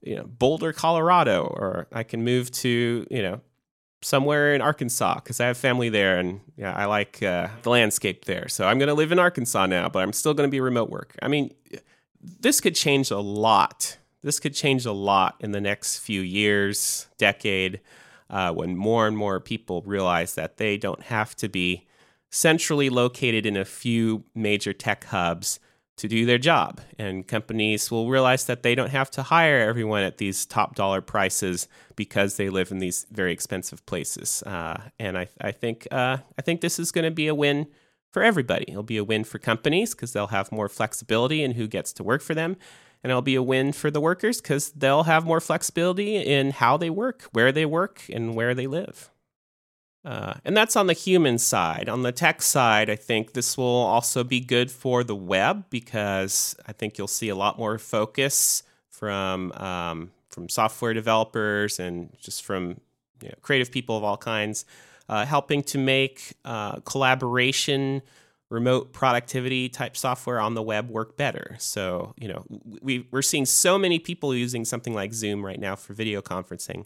you 0.01 0.15
know, 0.15 0.23
Boulder, 0.23 0.73
Colorado, 0.73 1.43
or 1.43 1.87
I 1.91 2.03
can 2.03 2.23
move 2.23 2.51
to, 2.51 3.07
you 3.09 3.21
know, 3.21 3.41
somewhere 4.05 4.53
in 4.53 4.61
Arkansas 4.61 5.15
because 5.15 5.39
I 5.39 5.47
have 5.47 5.57
family 5.57 5.89
there 5.89 6.19
and 6.19 6.39
yeah, 6.57 6.73
I 6.73 6.85
like 6.85 7.23
uh, 7.23 7.47
the 7.63 7.71
landscape 7.71 8.25
there. 8.25 8.47
So 8.47 8.67
I'm 8.67 8.77
going 8.77 8.87
to 8.87 8.93
live 8.93 9.11
in 9.11 9.17
Arkansas 9.17 9.65
now, 9.65 9.89
but 9.89 10.03
I'm 10.03 10.13
still 10.13 10.35
going 10.35 10.47
to 10.47 10.51
be 10.51 10.61
remote 10.61 10.91
work. 10.91 11.15
I 11.23 11.27
mean, 11.27 11.53
this 12.39 12.61
could 12.61 12.75
change 12.75 13.11
a 13.11 13.19
lot. 13.19 13.97
This 14.21 14.39
could 14.39 14.53
change 14.53 14.85
a 14.85 14.91
lot 14.91 15.35
in 15.39 15.51
the 15.51 15.61
next 15.61 15.99
few 15.99 16.21
years, 16.21 17.07
decade, 17.17 17.81
uh, 18.29 18.51
when 18.53 18.75
more 18.75 19.07
and 19.07 19.15
more 19.15 19.39
people 19.39 19.83
realize 19.85 20.35
that 20.35 20.57
they 20.57 20.77
don't 20.77 21.03
have 21.03 21.35
to 21.37 21.47
be 21.47 21.85
centrally 22.29 22.89
located 22.89 23.45
in 23.45 23.55
a 23.55 23.65
few 23.65 24.23
major 24.33 24.73
tech 24.73 25.05
hubs 25.05 25.59
to 25.97 26.07
do 26.07 26.25
their 26.25 26.37
job. 26.37 26.81
And 26.99 27.25
companies 27.25 27.89
will 27.89 28.09
realize 28.09 28.45
that 28.45 28.63
they 28.63 28.75
don't 28.75 28.89
have 28.89 29.09
to 29.11 29.23
hire 29.23 29.59
everyone 29.59 30.03
at 30.03 30.17
these 30.17 30.45
top 30.45 30.75
dollar 30.75 31.01
prices 31.01 31.67
because 31.95 32.35
they 32.35 32.49
live 32.49 32.71
in 32.71 32.79
these 32.79 33.05
very 33.11 33.31
expensive 33.31 33.85
places. 33.85 34.43
Uh, 34.43 34.81
and 34.99 35.17
I, 35.17 35.27
I 35.39 35.51
think 35.51 35.87
uh, 35.91 36.17
I 36.37 36.41
think 36.41 36.61
this 36.61 36.79
is 36.79 36.91
going 36.91 37.05
to 37.05 37.11
be 37.11 37.27
a 37.27 37.35
win 37.35 37.67
for 38.15 38.23
everybody. 38.23 38.63
It'll 38.69 38.81
be 38.81 38.95
a 38.95 39.03
win 39.03 39.25
for 39.25 39.39
companies 39.39 39.93
because 39.93 40.13
they'll 40.13 40.27
have 40.27 40.49
more 40.49 40.69
flexibility 40.69 41.43
in 41.43 41.51
who 41.51 41.67
gets 41.67 41.91
to 41.91 42.01
work 42.01 42.21
for 42.21 42.33
them. 42.33 42.55
And 43.03 43.11
it'll 43.11 43.21
be 43.21 43.35
a 43.35 43.43
win 43.43 43.73
for 43.73 43.91
the 43.91 43.99
workers 43.99 44.39
because 44.39 44.71
they'll 44.71 45.03
have 45.03 45.25
more 45.25 45.41
flexibility 45.41 46.15
in 46.15 46.51
how 46.51 46.77
they 46.77 46.89
work, 46.89 47.23
where 47.33 47.51
they 47.51 47.65
work, 47.65 48.03
and 48.09 48.33
where 48.33 48.55
they 48.55 48.67
live. 48.67 49.11
Uh, 50.05 50.35
and 50.45 50.55
that's 50.55 50.77
on 50.77 50.87
the 50.87 50.93
human 50.93 51.37
side. 51.37 51.89
On 51.89 52.03
the 52.03 52.13
tech 52.13 52.41
side, 52.41 52.89
I 52.89 52.95
think 52.95 53.33
this 53.33 53.57
will 53.57 53.65
also 53.65 54.23
be 54.23 54.39
good 54.39 54.71
for 54.71 55.03
the 55.03 55.13
web 55.13 55.65
because 55.69 56.55
I 56.65 56.71
think 56.71 56.97
you'll 56.97 57.09
see 57.09 57.27
a 57.27 57.35
lot 57.35 57.59
more 57.59 57.77
focus 57.77 58.63
from 58.87 59.51
um, 59.51 60.11
from 60.29 60.47
software 60.47 60.93
developers 60.93 61.81
and 61.81 62.15
just 62.21 62.45
from 62.45 62.79
you 63.21 63.27
know, 63.27 63.35
creative 63.41 63.73
people 63.73 63.97
of 63.97 64.05
all 64.05 64.15
kinds 64.15 64.63
uh, 65.09 65.25
helping 65.25 65.63
to 65.63 65.77
make 65.77 66.33
uh, 66.45 66.79
collaboration 66.81 68.01
remote 68.49 68.93
productivity 68.93 69.67
type 69.69 69.97
software 69.97 70.39
on 70.39 70.53
the 70.53 70.61
web 70.61 70.89
work 70.89 71.17
better. 71.17 71.55
So, 71.59 72.13
you 72.17 72.27
know, 72.27 72.43
we, 72.81 73.07
we're 73.11 73.23
seeing 73.23 73.45
so 73.45 73.77
many 73.77 73.99
people 73.99 74.35
using 74.35 74.65
something 74.65 74.93
like 74.93 75.13
Zoom 75.13 75.45
right 75.45 75.59
now 75.59 75.75
for 75.75 75.93
video 75.93 76.21
conferencing. 76.21 76.85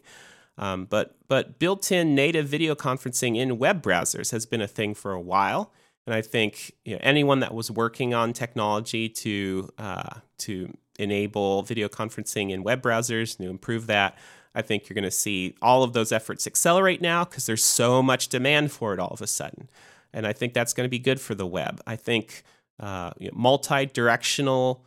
Um, 0.58 0.86
but 0.86 1.16
but 1.28 1.58
built-in 1.58 2.16
native 2.16 2.48
video 2.48 2.76
conferencing 2.76 3.38
in 3.38 3.58
web 3.58 3.82
browsers 3.82 4.32
has 4.32 4.46
been 4.46 4.62
a 4.62 4.68
thing 4.68 4.94
for 4.94 5.14
a 5.14 5.22
while, 5.22 5.72
and 6.06 6.14
I 6.14 6.22
think 6.22 6.74
you 6.84 6.96
know, 6.96 7.00
anyone 7.02 7.40
that 7.40 7.54
was 7.54 7.72
working 7.72 8.14
on 8.14 8.34
technology 8.34 9.08
to 9.08 9.70
uh, 9.78 10.20
to 10.40 10.78
enable 11.00 11.62
video 11.62 11.88
conferencing 11.88 12.52
in 12.52 12.62
web 12.62 12.82
browsers 12.82 13.38
to 13.38 13.50
improve 13.50 13.88
that, 13.88 14.18
I 14.60 14.62
think 14.62 14.88
you're 14.88 14.96
going 14.96 15.04
to 15.04 15.12
see 15.12 15.56
all 15.62 15.84
of 15.84 15.94
those 15.94 16.12
efforts 16.12 16.46
accelerate 16.46 17.02
now 17.02 17.24
because 17.24 17.46
there's 17.46 17.64
so 17.64 18.04
much 18.04 18.28
demand 18.28 18.72
for 18.72 18.94
it 18.94 19.00
all 19.00 19.10
of 19.12 19.22
a 19.22 19.28
sudden, 19.28 19.70
and 20.14 20.28
I 20.28 20.34
think 20.34 20.54
that's 20.54 20.74
going 20.74 20.86
to 20.86 20.90
be 20.90 21.00
good 21.00 21.20
for 21.20 21.34
the 21.34 21.48
web. 21.48 21.82
I 21.88 21.96
think 21.96 22.44
uh, 22.80 23.12
you 23.18 23.28
know, 23.30 23.38
multi-directional 23.38 24.84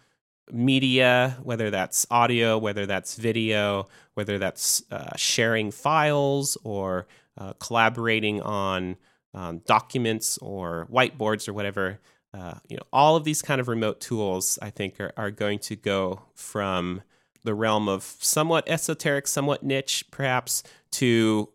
media, 0.50 1.37
whether 1.42 1.70
that's 1.70 2.06
audio, 2.11 2.58
whether 2.58 2.87
that's 2.87 3.16
video, 3.16 3.88
whether 4.14 4.38
that's 4.38 4.82
uh, 4.90 5.16
sharing 5.16 5.70
files 5.70 6.56
or 6.64 7.06
uh, 7.38 7.52
collaborating 7.54 8.40
on 8.42 8.96
um, 9.35 9.58
documents 9.66 10.38
or 10.38 10.87
whiteboards 10.92 11.48
or 11.48 11.52
whatever. 11.52 11.98
Uh, 12.35 12.54
you 12.68 12.76
know, 12.76 12.82
all 12.92 13.16
of 13.16 13.24
these 13.24 13.42
kind 13.42 13.61
of 13.61 13.68
remote 13.68 14.00
tools, 14.00 14.58
I 14.62 14.70
think, 14.70 15.00
are, 15.00 15.12
are 15.16 15.30
going 15.30 15.58
to 15.61 15.76
go 15.76 16.22
from 16.35 17.02
the 17.44 17.55
realm 17.55 17.88
of 17.88 18.16
somewhat 18.20 18.68
esoteric, 18.68 19.26
somewhat 19.26 19.62
niche, 19.62 20.05
perhaps, 20.11 20.62
to 20.92 21.48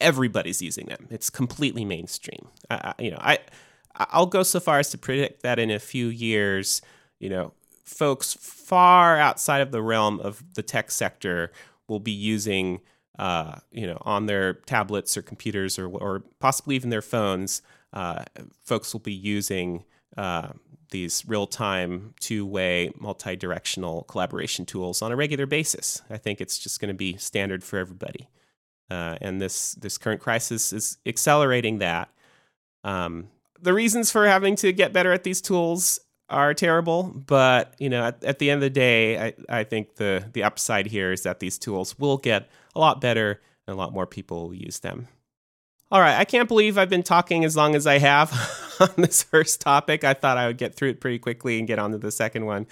everybody's 0.00 0.62
using 0.62 0.86
them. 0.86 1.06
It's 1.10 1.30
completely 1.30 1.84
mainstream. 1.84 2.48
I, 2.70 2.94
you 2.98 3.10
know, 3.10 3.18
I 3.20 3.38
I'll 3.94 4.26
go 4.26 4.42
so 4.42 4.60
far 4.60 4.78
as 4.78 4.90
to 4.90 4.98
predict 4.98 5.42
that 5.42 5.58
in 5.58 5.70
a 5.70 5.78
few 5.78 6.06
years, 6.06 6.80
you 7.18 7.28
know, 7.28 7.52
folks 7.84 8.34
far 8.34 9.18
outside 9.18 9.60
of 9.60 9.72
the 9.72 9.82
realm 9.82 10.20
of 10.20 10.42
the 10.54 10.62
tech 10.62 10.90
sector 10.90 11.52
will 11.88 12.00
be 12.00 12.12
using, 12.12 12.80
uh, 13.18 13.56
you 13.72 13.86
know, 13.86 13.98
on 14.02 14.26
their 14.26 14.54
tablets 14.54 15.16
or 15.16 15.22
computers 15.22 15.78
or, 15.78 15.88
or 15.88 16.22
possibly 16.38 16.76
even 16.76 16.90
their 16.90 17.02
phones. 17.02 17.62
Uh, 17.92 18.24
folks 18.64 18.92
will 18.92 19.00
be 19.00 19.12
using 19.12 19.84
uh, 20.16 20.50
these 20.90 21.24
real-time, 21.26 22.14
two-way, 22.20 22.90
multi-directional 22.98 24.02
collaboration 24.04 24.66
tools 24.66 25.02
on 25.02 25.12
a 25.12 25.16
regular 25.16 25.46
basis. 25.46 26.02
I 26.10 26.16
think 26.16 26.40
it's 26.40 26.58
just 26.58 26.80
going 26.80 26.88
to 26.88 26.94
be 26.94 27.16
standard 27.16 27.64
for 27.64 27.78
everybody, 27.78 28.28
uh, 28.90 29.16
and 29.20 29.40
this 29.40 29.72
this 29.74 29.98
current 29.98 30.20
crisis 30.20 30.72
is 30.72 30.98
accelerating 31.06 31.78
that. 31.78 32.10
Um, 32.84 33.28
the 33.60 33.74
reasons 33.74 34.10
for 34.10 34.26
having 34.26 34.56
to 34.56 34.72
get 34.72 34.92
better 34.92 35.12
at 35.12 35.22
these 35.24 35.40
tools 35.40 36.00
are 36.28 36.54
terrible, 36.54 37.02
but 37.26 37.74
you 37.78 37.88
know, 37.88 38.04
at, 38.04 38.22
at, 38.24 38.38
the 38.38 38.50
end 38.50 38.58
of 38.58 38.62
the 38.62 38.70
day, 38.70 39.18
I, 39.18 39.34
I 39.48 39.64
think 39.64 39.96
the 39.96 40.24
the 40.32 40.44
upside 40.44 40.86
here 40.86 41.12
is 41.12 41.22
that 41.24 41.40
these 41.40 41.58
tools 41.58 41.98
will 41.98 42.18
get 42.18 42.48
a 42.74 42.80
lot 42.80 43.00
better 43.00 43.40
and 43.66 43.74
a 43.74 43.78
lot 43.78 43.92
more 43.92 44.06
people 44.06 44.48
will 44.48 44.54
use 44.54 44.78
them. 44.80 45.08
All 45.92 46.00
right, 46.00 46.16
I 46.16 46.24
can't 46.24 46.46
believe 46.46 46.78
I've 46.78 46.88
been 46.88 47.02
talking 47.02 47.44
as 47.44 47.56
long 47.56 47.74
as 47.74 47.84
I 47.84 47.98
have 47.98 48.32
on 48.80 48.90
this 48.96 49.24
first 49.24 49.60
topic. 49.60 50.04
I 50.04 50.14
thought 50.14 50.38
I 50.38 50.46
would 50.46 50.56
get 50.56 50.76
through 50.76 50.90
it 50.90 51.00
pretty 51.00 51.18
quickly 51.18 51.58
and 51.58 51.66
get 51.66 51.80
on 51.80 51.90
to 51.90 51.98
the 51.98 52.12
second 52.12 52.46
one. 52.46 52.68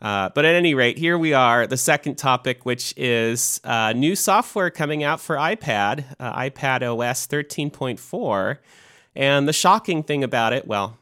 Uh, 0.00 0.28
but 0.36 0.44
at 0.44 0.54
any 0.54 0.72
rate, 0.74 0.96
here 0.96 1.18
we 1.18 1.34
are, 1.34 1.66
the 1.66 1.76
second 1.76 2.14
topic, 2.14 2.64
which 2.64 2.94
is 2.96 3.60
uh, 3.64 3.92
new 3.92 4.14
software 4.14 4.70
coming 4.70 5.02
out 5.02 5.20
for 5.20 5.34
iPad, 5.34 6.04
uh, 6.20 6.32
iPad 6.38 6.82
OS 6.82 7.26
13.4. 7.26 8.58
And 9.16 9.48
the 9.48 9.52
shocking 9.52 10.04
thing 10.04 10.22
about 10.22 10.52
it, 10.52 10.68
well, 10.68 10.96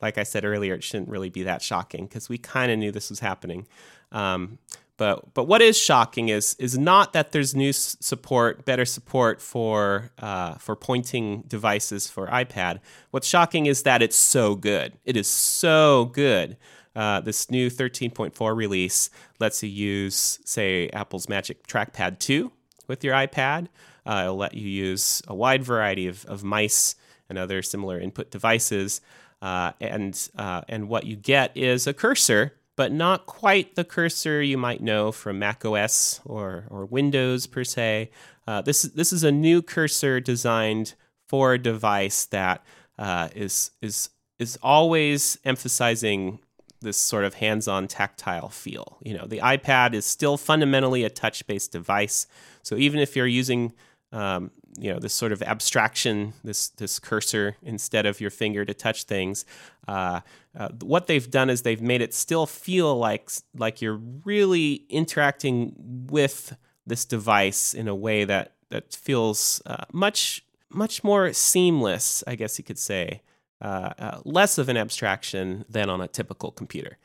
like 0.00 0.18
I 0.18 0.22
said 0.22 0.44
earlier, 0.44 0.74
it 0.74 0.84
shouldn't 0.84 1.08
really 1.08 1.30
be 1.30 1.42
that 1.42 1.62
shocking 1.62 2.06
because 2.06 2.28
we 2.28 2.38
kind 2.38 2.70
of 2.70 2.78
knew 2.78 2.92
this 2.92 3.10
was 3.10 3.18
happening. 3.18 3.66
Um, 4.12 4.58
but 4.98 5.32
but 5.32 5.44
what 5.44 5.62
is 5.62 5.78
shocking 5.78 6.28
is 6.28 6.54
is 6.58 6.76
not 6.76 7.14
that 7.14 7.32
there's 7.32 7.54
new 7.54 7.72
support, 7.72 8.66
better 8.66 8.84
support 8.84 9.40
for 9.40 10.10
uh, 10.18 10.54
for 10.54 10.76
pointing 10.76 11.42
devices 11.46 12.10
for 12.10 12.26
iPad. 12.26 12.80
What's 13.10 13.26
shocking 13.26 13.66
is 13.66 13.84
that 13.84 14.02
it's 14.02 14.16
so 14.16 14.54
good. 14.54 14.98
It 15.06 15.16
is 15.16 15.26
so 15.26 16.06
good. 16.06 16.58
Uh, 16.94 17.20
this 17.20 17.48
new 17.48 17.70
13.4 17.70 18.56
release 18.56 19.08
lets 19.38 19.62
you 19.62 19.68
use, 19.68 20.40
say, 20.44 20.88
Apple's 20.88 21.28
Magic 21.28 21.64
Trackpad 21.68 22.18
2 22.18 22.50
with 22.88 23.04
your 23.04 23.14
iPad. 23.14 23.68
Uh, 24.04 24.22
it'll 24.24 24.36
let 24.36 24.54
you 24.54 24.68
use 24.68 25.22
a 25.28 25.34
wide 25.34 25.62
variety 25.62 26.08
of, 26.08 26.24
of 26.24 26.42
mice 26.42 26.96
and 27.28 27.38
other 27.38 27.62
similar 27.62 28.00
input 28.00 28.32
devices. 28.32 29.00
Uh, 29.40 29.72
and 29.80 30.28
uh, 30.36 30.62
and 30.68 30.88
what 30.88 31.04
you 31.04 31.14
get 31.14 31.56
is 31.56 31.86
a 31.86 31.92
cursor, 31.92 32.54
but 32.78 32.92
not 32.92 33.26
quite 33.26 33.74
the 33.74 33.82
cursor 33.82 34.40
you 34.40 34.56
might 34.56 34.80
know 34.80 35.10
from 35.10 35.40
Mac 35.40 35.64
OS 35.64 36.20
or 36.24 36.64
or 36.70 36.86
Windows 36.86 37.48
per 37.48 37.64
se. 37.64 38.08
Uh, 38.46 38.62
this 38.62 38.82
this 38.82 39.12
is 39.12 39.24
a 39.24 39.32
new 39.32 39.60
cursor 39.60 40.20
designed 40.20 40.94
for 41.26 41.54
a 41.54 41.58
device 41.58 42.24
that 42.26 42.64
uh, 42.96 43.30
is 43.34 43.72
is 43.82 44.10
is 44.38 44.56
always 44.62 45.38
emphasizing 45.44 46.38
this 46.80 46.96
sort 46.96 47.24
of 47.24 47.34
hands-on 47.34 47.88
tactile 47.88 48.48
feel. 48.48 48.98
You 49.02 49.18
know, 49.18 49.26
the 49.26 49.38
iPad 49.38 49.92
is 49.92 50.06
still 50.06 50.36
fundamentally 50.36 51.02
a 51.02 51.10
touch-based 51.10 51.72
device, 51.72 52.28
so 52.62 52.76
even 52.76 53.00
if 53.00 53.16
you're 53.16 53.26
using 53.26 53.72
um, 54.12 54.52
you 54.80 54.92
know 54.92 54.98
this 54.98 55.14
sort 55.14 55.32
of 55.32 55.42
abstraction, 55.42 56.34
this 56.44 56.68
this 56.68 56.98
cursor 56.98 57.56
instead 57.62 58.06
of 58.06 58.20
your 58.20 58.30
finger 58.30 58.64
to 58.64 58.74
touch 58.74 59.04
things. 59.04 59.44
Uh, 59.86 60.20
uh, 60.56 60.68
what 60.82 61.06
they've 61.06 61.30
done 61.30 61.50
is 61.50 61.62
they've 61.62 61.82
made 61.82 62.00
it 62.02 62.14
still 62.14 62.46
feel 62.46 62.96
like 62.96 63.30
like 63.56 63.80
you're 63.80 64.00
really 64.24 64.84
interacting 64.88 65.74
with 66.10 66.56
this 66.86 67.04
device 67.04 67.74
in 67.74 67.88
a 67.88 67.94
way 67.94 68.24
that 68.24 68.52
that 68.70 68.92
feels 68.94 69.62
uh, 69.66 69.84
much 69.92 70.44
much 70.70 71.02
more 71.02 71.32
seamless, 71.32 72.22
I 72.26 72.34
guess 72.34 72.58
you 72.58 72.64
could 72.64 72.78
say, 72.78 73.22
uh, 73.60 73.90
uh, 73.98 74.20
less 74.24 74.58
of 74.58 74.68
an 74.68 74.76
abstraction 74.76 75.64
than 75.68 75.88
on 75.90 76.00
a 76.00 76.08
typical 76.08 76.50
computer. 76.50 76.98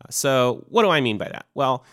Uh, 0.00 0.10
so, 0.10 0.64
what 0.68 0.82
do 0.82 0.90
I 0.90 1.00
mean 1.00 1.18
by 1.18 1.28
that? 1.28 1.46
Well, 1.54 1.84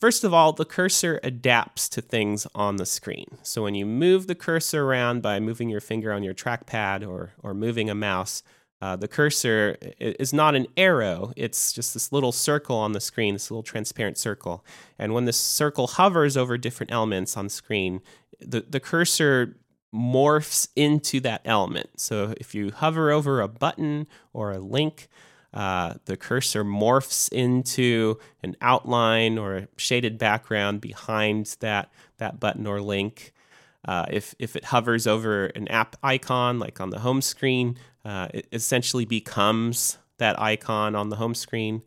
First 0.00 0.24
of 0.24 0.32
all, 0.32 0.54
the 0.54 0.64
cursor 0.64 1.20
adapts 1.22 1.86
to 1.90 2.00
things 2.00 2.46
on 2.54 2.76
the 2.76 2.86
screen. 2.86 3.36
So 3.42 3.64
when 3.64 3.74
you 3.74 3.84
move 3.84 4.26
the 4.26 4.34
cursor 4.34 4.82
around 4.82 5.20
by 5.20 5.40
moving 5.40 5.68
your 5.68 5.82
finger 5.82 6.10
on 6.10 6.22
your 6.22 6.32
trackpad 6.32 7.06
or, 7.06 7.34
or 7.42 7.52
moving 7.52 7.90
a 7.90 7.94
mouse, 7.94 8.42
uh, 8.80 8.96
the 8.96 9.08
cursor 9.08 9.76
is 10.00 10.32
not 10.32 10.54
an 10.54 10.66
arrow, 10.78 11.34
it's 11.36 11.70
just 11.70 11.92
this 11.92 12.12
little 12.12 12.32
circle 12.32 12.76
on 12.76 12.92
the 12.92 13.00
screen, 13.00 13.34
this 13.34 13.50
little 13.50 13.62
transparent 13.62 14.16
circle. 14.16 14.64
And 14.98 15.12
when 15.12 15.26
this 15.26 15.36
circle 15.36 15.86
hovers 15.86 16.34
over 16.34 16.56
different 16.56 16.92
elements 16.92 17.36
on 17.36 17.50
screen, 17.50 18.00
the, 18.40 18.62
the 18.62 18.80
cursor 18.80 19.58
morphs 19.94 20.68
into 20.76 21.20
that 21.20 21.42
element. 21.44 22.00
So 22.00 22.32
if 22.38 22.54
you 22.54 22.70
hover 22.70 23.10
over 23.10 23.42
a 23.42 23.48
button 23.48 24.06
or 24.32 24.50
a 24.52 24.60
link, 24.60 25.08
uh, 25.52 25.94
the 26.04 26.16
cursor 26.16 26.64
morphs 26.64 27.28
into 27.32 28.18
an 28.42 28.56
outline 28.60 29.38
or 29.38 29.56
a 29.56 29.68
shaded 29.76 30.18
background 30.18 30.80
behind 30.80 31.56
that, 31.60 31.90
that 32.18 32.38
button 32.38 32.66
or 32.66 32.80
link. 32.80 33.32
Uh, 33.86 34.06
if, 34.10 34.34
if 34.38 34.56
it 34.56 34.66
hovers 34.66 35.06
over 35.06 35.46
an 35.46 35.66
app 35.68 35.96
icon, 36.02 36.58
like 36.58 36.80
on 36.80 36.90
the 36.90 37.00
home 37.00 37.22
screen, 37.22 37.76
uh, 38.04 38.28
it 38.32 38.46
essentially 38.52 39.04
becomes 39.04 39.98
that 40.18 40.38
icon 40.40 40.94
on 40.94 41.08
the 41.08 41.16
home 41.16 41.34
screen. 41.34 41.82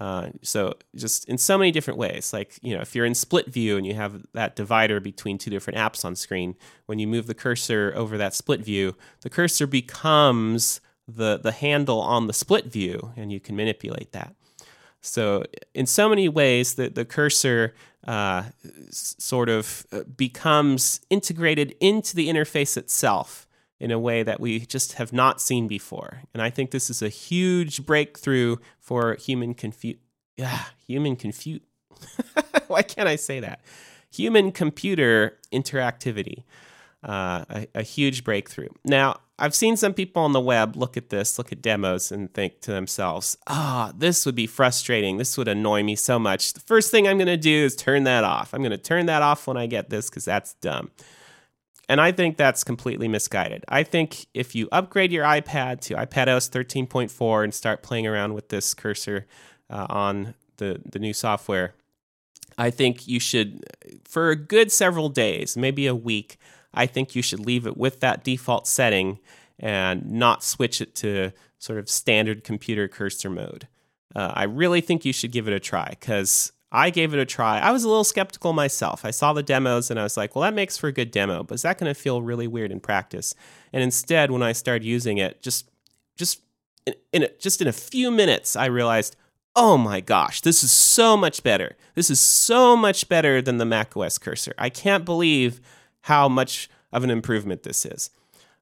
Uh, 0.00 0.28
so 0.42 0.74
just 0.94 1.28
in 1.28 1.36
so 1.36 1.58
many 1.58 1.72
different 1.72 1.98
ways, 1.98 2.32
like 2.32 2.56
you 2.62 2.74
know, 2.74 2.80
if 2.80 2.94
you're 2.94 3.04
in 3.04 3.14
split 3.14 3.48
view 3.48 3.76
and 3.76 3.84
you 3.84 3.94
have 3.94 4.24
that 4.32 4.54
divider 4.54 5.00
between 5.00 5.38
two 5.38 5.50
different 5.50 5.76
apps 5.76 6.04
on 6.04 6.14
screen, 6.14 6.54
when 6.86 7.00
you 7.00 7.08
move 7.08 7.26
the 7.26 7.34
cursor 7.34 7.92
over 7.96 8.16
that 8.16 8.34
split 8.34 8.60
view, 8.60 8.94
the 9.22 9.30
cursor 9.30 9.66
becomes 9.66 10.80
the, 11.08 11.38
the 11.38 11.52
handle 11.52 12.00
on 12.00 12.26
the 12.26 12.32
split 12.32 12.66
view, 12.66 13.12
and 13.16 13.32
you 13.32 13.40
can 13.40 13.56
manipulate 13.56 14.12
that. 14.12 14.34
So, 15.00 15.44
in 15.74 15.86
so 15.86 16.08
many 16.08 16.28
ways, 16.28 16.74
the, 16.74 16.88
the 16.90 17.04
cursor 17.04 17.74
uh, 18.06 18.44
sort 18.90 19.48
of 19.48 19.86
uh, 19.92 20.02
becomes 20.16 21.00
integrated 21.08 21.74
into 21.80 22.14
the 22.14 22.28
interface 22.28 22.76
itself 22.76 23.46
in 23.80 23.90
a 23.90 23.98
way 23.98 24.22
that 24.22 24.40
we 24.40 24.60
just 24.60 24.94
have 24.94 25.12
not 25.12 25.40
seen 25.40 25.68
before. 25.68 26.22
And 26.34 26.42
I 26.42 26.50
think 26.50 26.72
this 26.72 26.90
is 26.90 27.00
a 27.00 27.08
huge 27.08 27.86
breakthrough 27.86 28.56
for 28.80 29.14
human 29.14 29.54
confu- 29.54 29.98
yeah, 30.36 30.64
human 30.86 31.16
confute. 31.16 31.62
Why 32.66 32.82
can't 32.82 33.08
I 33.08 33.16
say 33.16 33.40
that? 33.40 33.60
Human 34.10 34.52
computer 34.52 35.38
interactivity. 35.52 36.42
Uh, 37.04 37.44
a, 37.48 37.66
a 37.76 37.82
huge 37.82 38.24
breakthrough. 38.24 38.68
Now, 38.84 39.20
I've 39.38 39.54
seen 39.54 39.76
some 39.76 39.94
people 39.94 40.22
on 40.22 40.32
the 40.32 40.40
web 40.40 40.76
look 40.76 40.96
at 40.96 41.10
this, 41.10 41.38
look 41.38 41.52
at 41.52 41.62
demos, 41.62 42.10
and 42.10 42.32
think 42.34 42.60
to 42.62 42.72
themselves, 42.72 43.36
ah, 43.46 43.90
oh, 43.90 43.96
this 43.96 44.26
would 44.26 44.34
be 44.34 44.46
frustrating. 44.48 45.16
This 45.16 45.38
would 45.38 45.46
annoy 45.48 45.82
me 45.84 45.94
so 45.94 46.18
much. 46.18 46.54
The 46.54 46.60
first 46.60 46.90
thing 46.90 47.06
I'm 47.06 47.18
going 47.18 47.28
to 47.28 47.36
do 47.36 47.64
is 47.64 47.76
turn 47.76 48.04
that 48.04 48.24
off. 48.24 48.52
I'm 48.52 48.60
going 48.62 48.72
to 48.72 48.78
turn 48.78 49.06
that 49.06 49.22
off 49.22 49.46
when 49.46 49.56
I 49.56 49.66
get 49.66 49.90
this 49.90 50.10
because 50.10 50.24
that's 50.24 50.54
dumb. 50.54 50.90
and 51.88 52.00
I 52.00 52.12
think 52.12 52.36
that's 52.36 52.64
completely 52.64 53.08
misguided. 53.08 53.64
I 53.68 53.82
think 53.82 54.26
if 54.34 54.54
you 54.54 54.68
upgrade 54.70 55.10
your 55.12 55.24
iPad 55.24 55.80
to 55.82 55.94
iPadOS 55.94 56.50
13.4 56.50 57.44
and 57.44 57.54
start 57.54 57.82
playing 57.82 58.06
around 58.06 58.34
with 58.34 58.48
this 58.50 58.74
cursor 58.74 59.26
uh, 59.70 59.86
on 59.88 60.34
the, 60.58 60.80
the 60.84 60.98
new 60.98 61.14
software, 61.14 61.74
I 62.58 62.70
think 62.70 63.06
you 63.08 63.20
should, 63.20 63.64
for 64.04 64.30
a 64.30 64.36
good 64.36 64.70
several 64.70 65.08
days, 65.08 65.56
maybe 65.56 65.86
a 65.86 65.94
week, 65.94 66.38
I 66.74 66.86
think 66.86 67.14
you 67.14 67.22
should 67.22 67.40
leave 67.40 67.66
it 67.66 67.76
with 67.76 68.00
that 68.00 68.24
default 68.24 68.66
setting 68.66 69.18
and 69.58 70.10
not 70.10 70.42
switch 70.44 70.80
it 70.80 70.94
to 70.96 71.32
sort 71.58 71.78
of 71.78 71.88
standard 71.88 72.44
computer 72.44 72.88
cursor 72.88 73.30
mode. 73.30 73.66
Uh, 74.14 74.32
I 74.34 74.44
really 74.44 74.80
think 74.80 75.04
you 75.04 75.12
should 75.12 75.32
give 75.32 75.48
it 75.48 75.54
a 75.54 75.60
try 75.60 75.88
because 75.90 76.52
I 76.70 76.90
gave 76.90 77.14
it 77.14 77.20
a 77.20 77.26
try. 77.26 77.58
I 77.58 77.72
was 77.72 77.84
a 77.84 77.88
little 77.88 78.04
skeptical 78.04 78.52
myself. 78.52 79.04
I 79.04 79.10
saw 79.10 79.32
the 79.32 79.42
demos 79.42 79.90
and 79.90 79.98
I 79.98 80.02
was 80.02 80.16
like, 80.16 80.34
well, 80.34 80.42
that 80.42 80.54
makes 80.54 80.76
for 80.76 80.88
a 80.88 80.92
good 80.92 81.10
demo, 81.10 81.42
but 81.42 81.54
is 81.54 81.62
that 81.62 81.78
going 81.78 81.92
to 81.92 82.00
feel 82.00 82.22
really 82.22 82.46
weird 82.46 82.70
in 82.70 82.80
practice? 82.80 83.34
And 83.72 83.82
instead, 83.82 84.30
when 84.30 84.42
I 84.42 84.52
started 84.52 84.84
using 84.84 85.18
it, 85.18 85.42
just 85.42 85.70
just 86.16 86.42
in, 86.86 86.94
in 87.12 87.22
a, 87.24 87.28
just 87.38 87.62
in 87.62 87.68
a 87.68 87.72
few 87.72 88.10
minutes, 88.10 88.56
I 88.56 88.66
realized, 88.66 89.16
oh 89.56 89.78
my 89.78 90.00
gosh, 90.00 90.40
this 90.42 90.62
is 90.62 90.70
so 90.70 91.16
much 91.16 91.42
better. 91.42 91.76
This 91.94 92.10
is 92.10 92.20
so 92.20 92.76
much 92.76 93.08
better 93.08 93.40
than 93.40 93.58
the 93.58 93.64
macOS 93.64 94.18
cursor. 94.18 94.54
I 94.58 94.68
can't 94.68 95.04
believe 95.04 95.60
how 96.02 96.28
much 96.28 96.68
of 96.92 97.04
an 97.04 97.10
improvement 97.10 97.62
this 97.62 97.84
is. 97.84 98.10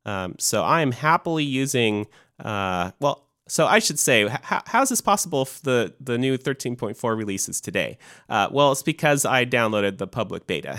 Um, 0.04 0.36
so 0.38 0.62
I 0.62 0.82
am 0.82 0.92
happily 0.92 1.44
using. 1.44 2.06
Uh, 2.38 2.92
well, 3.00 3.26
so 3.48 3.66
I 3.66 3.78
should 3.78 3.98
say, 3.98 4.26
how, 4.26 4.62
how 4.66 4.82
is 4.82 4.88
this 4.88 5.00
possible 5.00 5.42
if 5.42 5.62
the, 5.62 5.94
the 6.00 6.18
new 6.18 6.36
13.4 6.36 7.16
releases 7.16 7.60
today? 7.60 7.96
Uh, 8.28 8.48
well, 8.50 8.72
it's 8.72 8.82
because 8.82 9.24
I 9.24 9.44
downloaded 9.44 9.98
the 9.98 10.08
public 10.08 10.48
beta, 10.48 10.78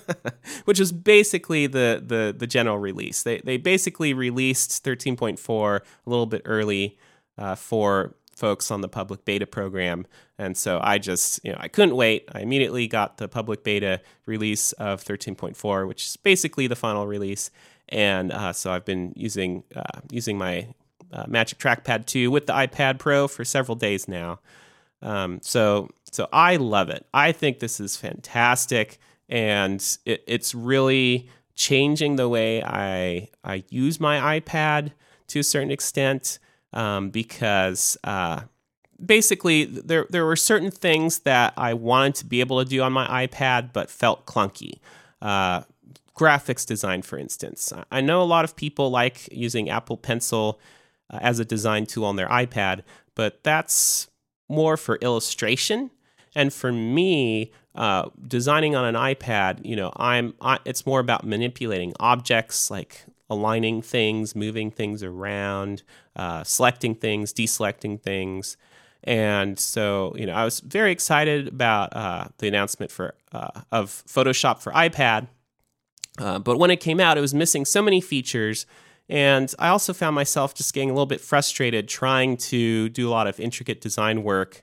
which 0.64 0.80
is 0.80 0.92
basically 0.92 1.66
the, 1.66 2.02
the, 2.04 2.34
the 2.36 2.46
general 2.46 2.78
release. 2.78 3.22
They, 3.22 3.38
they 3.38 3.58
basically 3.58 4.14
released 4.14 4.82
13.4 4.82 5.80
a 5.80 6.10
little 6.10 6.26
bit 6.26 6.42
early 6.46 6.96
uh, 7.36 7.54
for 7.54 8.14
folks 8.40 8.70
on 8.70 8.80
the 8.80 8.88
public 8.88 9.24
beta 9.26 9.46
program. 9.46 10.06
And 10.38 10.56
so 10.56 10.80
I 10.82 10.96
just, 10.96 11.44
you 11.44 11.52
know, 11.52 11.58
I 11.60 11.68
couldn't 11.68 11.94
wait. 11.94 12.26
I 12.32 12.40
immediately 12.40 12.88
got 12.88 13.18
the 13.18 13.28
public 13.28 13.62
beta 13.62 14.00
release 14.24 14.72
of 14.72 15.04
13.4, 15.04 15.86
which 15.86 16.06
is 16.06 16.16
basically 16.16 16.66
the 16.66 16.74
final 16.74 17.06
release. 17.06 17.50
And 17.90 18.32
uh, 18.32 18.54
so 18.54 18.72
I've 18.72 18.86
been 18.86 19.12
using 19.14 19.62
uh, 19.76 20.00
using 20.10 20.38
my 20.38 20.68
uh, 21.12 21.24
Magic 21.28 21.58
Trackpad 21.58 22.06
2 22.06 22.30
with 22.30 22.46
the 22.46 22.54
iPad 22.54 22.98
Pro 22.98 23.28
for 23.28 23.44
several 23.44 23.76
days 23.76 24.08
now. 24.08 24.40
Um, 25.02 25.40
so 25.42 25.90
so 26.10 26.28
I 26.32 26.56
love 26.56 26.88
it. 26.88 27.06
I 27.12 27.32
think 27.32 27.58
this 27.58 27.80
is 27.80 27.96
fantastic, 27.96 28.98
and 29.28 29.80
it, 30.04 30.22
it's 30.26 30.54
really 30.54 31.28
changing 31.54 32.16
the 32.16 32.28
way 32.28 32.62
I 32.62 33.28
I 33.42 33.64
use 33.70 33.98
my 33.98 34.40
iPad 34.40 34.92
to 35.28 35.40
a 35.40 35.44
certain 35.44 35.70
extent 35.70 36.38
um, 36.72 37.10
because 37.10 37.96
uh, 38.04 38.42
basically 39.04 39.64
there 39.64 40.06
there 40.10 40.24
were 40.24 40.36
certain 40.36 40.70
things 40.70 41.20
that 41.20 41.52
I 41.56 41.74
wanted 41.74 42.14
to 42.16 42.26
be 42.26 42.40
able 42.40 42.62
to 42.62 42.68
do 42.68 42.82
on 42.82 42.92
my 42.92 43.26
iPad 43.26 43.72
but 43.72 43.90
felt 43.90 44.26
clunky. 44.26 44.78
Uh, 45.20 45.62
graphics 46.16 46.66
design, 46.66 47.02
for 47.02 47.18
instance. 47.18 47.72
I 47.90 48.00
know 48.00 48.20
a 48.20 48.24
lot 48.24 48.44
of 48.44 48.54
people 48.54 48.90
like 48.90 49.28
using 49.32 49.70
Apple 49.70 49.96
Pencil 49.96 50.60
uh, 51.08 51.18
as 51.22 51.38
a 51.38 51.44
design 51.44 51.86
tool 51.86 52.04
on 52.04 52.16
their 52.16 52.28
iPad, 52.28 52.82
but 53.14 53.42
that's 53.42 54.08
more 54.48 54.76
for 54.76 54.96
illustration. 54.96 55.90
And 56.34 56.52
for 56.52 56.72
me, 56.72 57.52
uh, 57.74 58.10
designing 58.26 58.76
on 58.76 58.84
an 58.84 58.94
iPad, 58.94 59.64
you 59.64 59.76
know, 59.76 59.92
I'm 59.96 60.34
I, 60.40 60.58
it's 60.64 60.84
more 60.84 61.00
about 61.00 61.26
manipulating 61.26 61.94
objects, 61.98 62.70
like 62.70 63.04
aligning 63.30 63.80
things, 63.80 64.34
moving 64.34 64.70
things 64.70 65.02
around, 65.02 65.82
uh, 66.16 66.44
selecting 66.44 66.94
things, 66.94 67.32
deselecting 67.32 68.00
things. 68.00 68.56
And 69.04 69.58
so, 69.58 70.14
you 70.16 70.26
know, 70.26 70.34
I 70.34 70.44
was 70.44 70.60
very 70.60 70.92
excited 70.92 71.48
about 71.48 71.96
uh, 71.96 72.26
the 72.38 72.48
announcement 72.48 72.90
for 72.90 73.14
uh, 73.32 73.62
of 73.72 74.02
Photoshop 74.06 74.60
for 74.60 74.72
iPad. 74.72 75.28
Uh, 76.18 76.38
but 76.38 76.58
when 76.58 76.70
it 76.70 76.80
came 76.80 77.00
out, 77.00 77.16
it 77.16 77.22
was 77.22 77.32
missing 77.32 77.64
so 77.64 77.80
many 77.80 78.00
features 78.00 78.66
and 79.10 79.52
I 79.58 79.68
also 79.68 79.92
found 79.92 80.14
myself 80.14 80.54
just 80.54 80.72
getting 80.72 80.88
a 80.88 80.92
little 80.92 81.04
bit 81.04 81.20
frustrated 81.20 81.88
trying 81.88 82.36
to 82.36 82.88
do 82.90 83.08
a 83.08 83.10
lot 83.10 83.26
of 83.26 83.40
intricate 83.40 83.80
design 83.80 84.22
work 84.22 84.62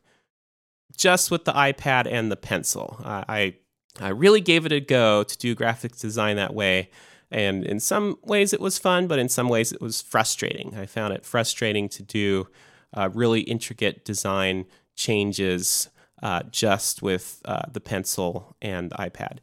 just 0.96 1.30
with 1.30 1.44
the 1.44 1.52
iPad 1.52 2.08
and 2.10 2.32
the 2.32 2.38
pencil. 2.38 2.98
Uh, 3.04 3.26
I 3.28 3.56
I 4.00 4.10
really 4.10 4.40
gave 4.40 4.66
it 4.66 4.72
a 4.72 4.80
go 4.80 5.24
to 5.24 5.38
do 5.38 5.54
graphics 5.54 6.00
design 6.00 6.38
that 6.38 6.54
way. 6.54 6.90
And 7.32 7.66
in 7.66 7.80
some 7.80 8.18
ways 8.24 8.54
it 8.54 8.62
was 8.62 8.78
fun, 8.78 9.08
but 9.08 9.20
in 9.20 9.30
some 9.30 9.50
ways 9.50 9.72
it 9.72 9.82
was 9.82 10.02
frustrating. 10.02 10.76
I 10.76 10.86
found 10.86 11.14
it 11.14 11.26
frustrating 11.26 11.90
to 11.90 12.04
do 12.04 12.48
uh, 12.94 13.10
really 13.14 13.42
intricate 13.42 14.06
design 14.06 14.66
changes 14.96 15.90
uh, 16.24 16.44
just 16.50 17.02
with 17.02 17.42
uh, 17.46 17.64
the 17.72 17.82
pencil 17.82 18.56
and 18.62 18.92
iPad. 18.92 19.40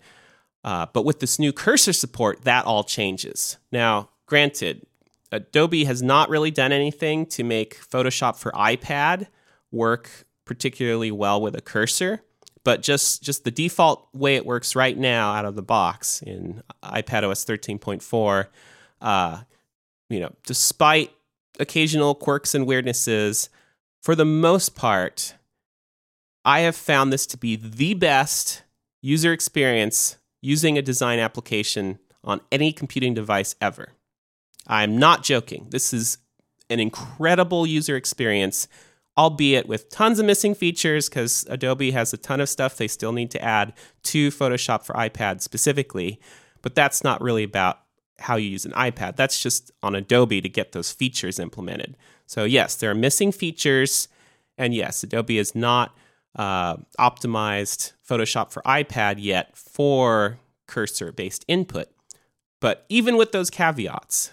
Uh, 0.64 0.86
but 0.92 1.04
with 1.04 1.20
this 1.20 1.38
new 1.38 1.52
cursor 1.52 1.92
support, 1.92 2.42
that 2.44 2.64
all 2.64 2.84
changes. 2.84 3.58
Now, 3.70 4.08
granted, 4.26 4.86
Adobe 5.30 5.84
has 5.84 6.02
not 6.02 6.30
really 6.30 6.50
done 6.50 6.72
anything 6.72 7.26
to 7.26 7.44
make 7.44 7.78
Photoshop 7.80 8.36
for 8.36 8.50
iPad 8.52 9.26
work 9.70 10.26
particularly 10.44 11.10
well 11.10 11.40
with 11.40 11.54
a 11.56 11.60
cursor, 11.60 12.22
but 12.64 12.82
just 12.82 13.22
just 13.22 13.44
the 13.44 13.50
default 13.50 14.08
way 14.12 14.36
it 14.36 14.46
works 14.46 14.74
right 14.74 14.96
now 14.96 15.32
out 15.32 15.44
of 15.44 15.54
the 15.54 15.62
box 15.62 16.22
in 16.22 16.62
iPadOS 16.82 17.44
13.4, 17.44 18.46
uh, 19.00 19.42
you 20.08 20.20
know, 20.20 20.32
despite 20.46 21.12
occasional 21.60 22.14
quirks 22.14 22.54
and 22.54 22.66
weirdnesses, 22.66 23.48
for 24.02 24.14
the 24.14 24.24
most 24.24 24.74
part, 24.74 25.34
I 26.44 26.60
have 26.60 26.76
found 26.76 27.12
this 27.12 27.26
to 27.26 27.38
be 27.38 27.56
the 27.56 27.94
best 27.94 28.62
user 29.00 29.32
experience 29.32 30.16
using 30.42 30.76
a 30.76 30.82
design 30.82 31.18
application 31.18 31.98
on 32.22 32.40
any 32.50 32.72
computing 32.72 33.14
device 33.14 33.54
ever. 33.60 33.92
I'm 34.66 34.98
not 34.98 35.22
joking. 35.22 35.66
This 35.70 35.92
is 35.92 36.18
an 36.70 36.80
incredible 36.80 37.66
user 37.66 37.96
experience, 37.96 38.66
albeit 39.16 39.68
with 39.68 39.88
tons 39.90 40.18
of 40.18 40.26
missing 40.26 40.54
features 40.54 41.08
because 41.08 41.46
Adobe 41.48 41.92
has 41.92 42.12
a 42.12 42.16
ton 42.16 42.40
of 42.40 42.48
stuff 42.48 42.76
they 42.76 42.88
still 42.88 43.12
need 43.12 43.30
to 43.30 43.42
add 43.42 43.72
to 44.02 44.30
Photoshop 44.30 44.84
for 44.84 44.92
iPad 44.94 45.40
specifically. 45.40 46.20
But 46.62 46.74
that's 46.74 47.04
not 47.04 47.20
really 47.20 47.44
about 47.44 47.80
how 48.18 48.36
you 48.36 48.48
use 48.48 48.64
an 48.64 48.72
iPad. 48.72 49.16
That's 49.16 49.42
just 49.42 49.70
on 49.82 49.94
Adobe 49.94 50.40
to 50.40 50.48
get 50.48 50.72
those 50.72 50.90
features 50.90 51.38
implemented. 51.38 51.96
So, 52.26 52.44
yes, 52.44 52.76
there 52.76 52.90
are 52.90 52.94
missing 52.94 53.32
features. 53.32 54.08
And 54.56 54.74
yes, 54.74 55.02
Adobe 55.02 55.38
is 55.38 55.54
not 55.54 55.96
uh, 56.36 56.76
optimized 56.98 57.92
Photoshop 58.08 58.50
for 58.50 58.62
iPad 58.62 59.16
yet 59.18 59.56
for 59.56 60.38
cursor 60.66 61.12
based 61.12 61.44
input. 61.48 61.88
But 62.60 62.86
even 62.88 63.16
with 63.16 63.32
those 63.32 63.50
caveats, 63.50 64.32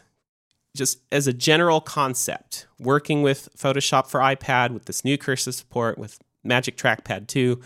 just 0.76 1.00
as 1.12 1.28
a 1.28 1.34
general 1.34 1.82
concept, 1.82 2.68
working 2.80 3.22
with 3.22 3.50
Photoshop 3.58 4.08
for 4.08 4.20
iPad 4.20 4.72
with 4.72 4.86
this 4.86 5.04
new 5.04 5.18
cursor 5.18 5.52
support 5.52 5.98
with 5.98 6.20
Magic 6.44 6.78
Trackpad 6.78 7.28
2, 7.28 7.60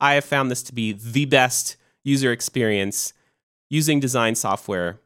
I 0.00 0.14
have 0.14 0.24
found 0.24 0.50
this 0.50 0.62
to 0.64 0.74
be 0.74 0.92
the 0.92 1.24
best 1.24 1.76
user 2.04 2.32
experience 2.32 3.12
using 3.68 4.00
design 4.00 4.34
software 4.34 5.00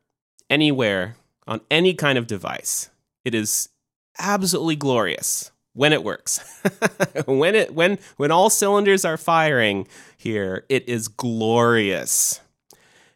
anywhere 0.49 1.17
on 1.47 1.61
any 1.71 1.95
kind 1.95 2.19
of 2.19 2.27
device. 2.27 2.91
It 3.25 3.35
is 3.35 3.69
absolutely 4.19 4.77
glorious 4.77 5.51
when 5.73 5.93
it 5.93 6.05
works. 6.05 6.41
when 7.27 7.55
it 7.55 7.75
when 7.75 7.99
when 8.17 8.31
all 8.31 8.51
cylinders 8.51 9.05
are 9.05 9.17
firing 9.17 9.87
here, 10.17 10.65
it 10.69 10.89
is 10.89 11.09
glorious. 11.09 12.41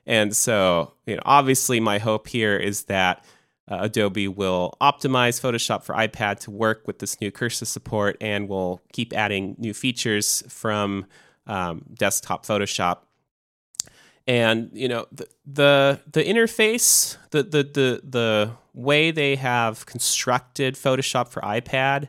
And 0.06 0.36
so, 0.36 0.92
you 1.04 1.16
know, 1.16 1.22
obviously 1.24 1.80
my 1.80 1.98
hope 1.98 2.28
here 2.28 2.56
is 2.56 2.84
that 2.84 3.24
uh, 3.68 3.78
Adobe 3.82 4.28
will 4.28 4.74
optimize 4.80 5.40
Photoshop 5.40 5.82
for 5.82 5.94
iPad 5.94 6.38
to 6.40 6.50
work 6.50 6.86
with 6.86 7.00
this 7.00 7.20
new 7.20 7.30
cursor 7.30 7.64
support 7.64 8.16
and 8.20 8.48
will 8.48 8.80
keep 8.92 9.12
adding 9.12 9.56
new 9.58 9.74
features 9.74 10.44
from 10.48 11.06
um, 11.46 11.84
desktop 11.92 12.46
Photoshop. 12.46 12.98
And 14.28 14.70
you 14.72 14.88
know 14.88 15.06
the 15.12 15.28
the, 15.46 16.00
the 16.12 16.22
interface, 16.24 17.16
the, 17.30 17.42
the 17.44 17.62
the 17.62 18.00
the 18.02 18.50
way 18.74 19.10
they 19.12 19.36
have 19.36 19.86
constructed 19.86 20.74
Photoshop 20.74 21.28
for 21.28 21.40
iPad 21.42 22.08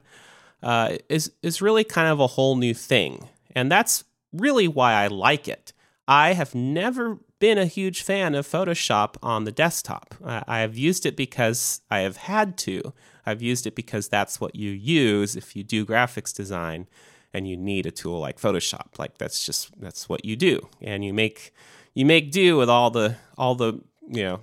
uh, 0.64 0.98
is 1.10 1.32
is 1.44 1.62
really 1.62 1.84
kind 1.84 2.08
of 2.08 2.20
a 2.20 2.28
whole 2.28 2.56
new 2.56 2.74
thing, 2.74 3.30
and 3.56 3.72
that's 3.72 4.04
really 4.34 4.68
why 4.68 4.94
I 4.94 5.08
like 5.08 5.48
it. 5.48 5.74
I 6.08 6.34
have 6.34 6.56
never 6.56 7.20
been 7.40 7.58
a 7.58 7.66
huge 7.66 8.02
fan 8.02 8.36
of 8.36 8.48
Photoshop 8.48 9.16
on 9.22 9.44
the 9.44 9.52
desktop. 9.52 10.16
I 10.24 10.60
have 10.60 10.78
used 10.78 11.06
it 11.06 11.16
because 11.16 11.82
I 11.90 12.00
have 12.00 12.18
had 12.18 12.58
to. 12.60 12.94
I've 13.26 13.42
used 13.42 13.68
it 13.68 13.76
because 13.76 14.08
that's 14.08 14.40
what 14.40 14.56
you 14.56 14.72
use 14.72 15.36
if 15.36 15.56
you 15.56 15.64
do 15.64 15.86
graphics 15.86 16.34
design 16.34 16.88
and 17.34 17.48
you 17.48 17.58
need 17.58 17.86
a 17.86 17.92
tool 17.92 18.20
like 18.20 18.40
Photoshop. 18.40 18.98
Like 18.98 19.18
that's 19.18 19.46
just 19.46 19.80
that's 19.80 20.10
what 20.10 20.26
you 20.26 20.36
do. 20.36 20.68
And 20.82 21.04
you 21.04 21.14
make 21.14 21.54
you 21.94 22.06
make 22.06 22.32
do 22.32 22.58
with 22.58 22.70
all 22.70 22.90
the 22.90 23.18
all 23.38 23.56
the, 23.56 23.82
you 24.08 24.24
know, 24.24 24.40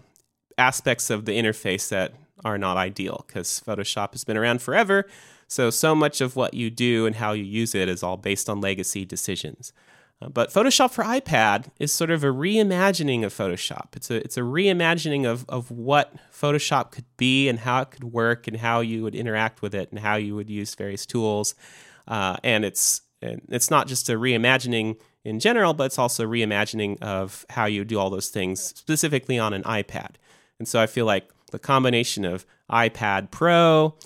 aspects 0.58 1.10
of 1.10 1.24
the 1.24 1.32
interface 1.32 1.88
that 1.88 2.12
are 2.44 2.58
not 2.58 2.76
ideal 2.76 3.24
because 3.26 3.62
Photoshop 3.66 4.12
has 4.12 4.24
been 4.24 4.36
around 4.36 4.62
forever. 4.62 5.06
So, 5.46 5.70
so 5.70 5.94
much 5.94 6.20
of 6.20 6.36
what 6.36 6.54
you 6.54 6.70
do 6.70 7.06
and 7.06 7.16
how 7.16 7.32
you 7.32 7.44
use 7.44 7.74
it 7.74 7.88
is 7.88 8.02
all 8.02 8.16
based 8.16 8.48
on 8.48 8.60
legacy 8.60 9.04
decisions. 9.04 9.72
Uh, 10.20 10.28
but 10.28 10.50
Photoshop 10.50 10.90
for 10.92 11.04
iPad 11.04 11.66
is 11.78 11.92
sort 11.92 12.10
of 12.10 12.22
a 12.22 12.28
reimagining 12.28 13.24
of 13.24 13.32
Photoshop. 13.32 13.96
It's 13.96 14.10
a, 14.10 14.16
it's 14.16 14.36
a 14.36 14.42
reimagining 14.42 15.26
of, 15.26 15.44
of 15.48 15.70
what 15.70 16.14
Photoshop 16.32 16.90
could 16.90 17.06
be 17.16 17.48
and 17.48 17.60
how 17.60 17.82
it 17.82 17.90
could 17.90 18.04
work 18.04 18.46
and 18.46 18.58
how 18.58 18.80
you 18.80 19.02
would 19.02 19.14
interact 19.14 19.62
with 19.62 19.74
it 19.74 19.90
and 19.90 19.98
how 19.98 20.16
you 20.16 20.34
would 20.34 20.50
use 20.50 20.74
various 20.74 21.04
tools. 21.06 21.54
Uh, 22.06 22.36
and 22.44 22.64
it's, 22.64 23.02
it's 23.20 23.70
not 23.70 23.86
just 23.86 24.08
a 24.08 24.12
reimagining 24.14 24.98
in 25.24 25.40
general, 25.40 25.74
but 25.74 25.84
it's 25.84 25.98
also 25.98 26.26
reimagining 26.26 27.02
of 27.02 27.46
how 27.50 27.64
you 27.64 27.84
do 27.84 27.98
all 27.98 28.10
those 28.10 28.28
things 28.28 28.60
specifically 28.60 29.38
on 29.38 29.52
an 29.52 29.62
iPad. 29.62 30.16
And 30.58 30.68
so 30.68 30.80
I 30.80 30.86
feel 30.86 31.06
like 31.06 31.30
the 31.50 31.58
combination 31.58 32.24
of 32.24 32.44
iPad 32.70 33.30
Pro, 33.30 33.96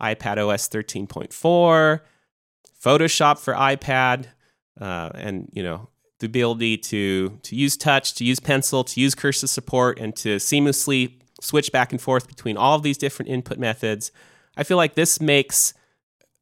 iPad 0.00 0.38
OS 0.38 0.68
13.4, 0.68 2.00
Photoshop 2.82 3.38
for 3.38 3.54
iPad, 3.54 4.26
uh, 4.80 5.10
and 5.14 5.48
you 5.52 5.62
know 5.62 5.88
the 6.18 6.26
ability 6.26 6.78
to 6.78 7.38
to 7.42 7.56
use 7.56 7.76
touch, 7.76 8.14
to 8.14 8.24
use 8.24 8.40
pencil, 8.40 8.84
to 8.84 9.00
use 9.00 9.14
cursor 9.14 9.46
support, 9.46 9.98
and 9.98 10.14
to 10.16 10.36
seamlessly 10.36 11.14
switch 11.40 11.72
back 11.72 11.92
and 11.92 12.00
forth 12.00 12.26
between 12.28 12.56
all 12.56 12.76
of 12.76 12.82
these 12.82 12.98
different 12.98 13.30
input 13.30 13.58
methods. 13.58 14.10
I 14.56 14.64
feel 14.64 14.76
like 14.76 14.94
this 14.94 15.20
makes 15.20 15.74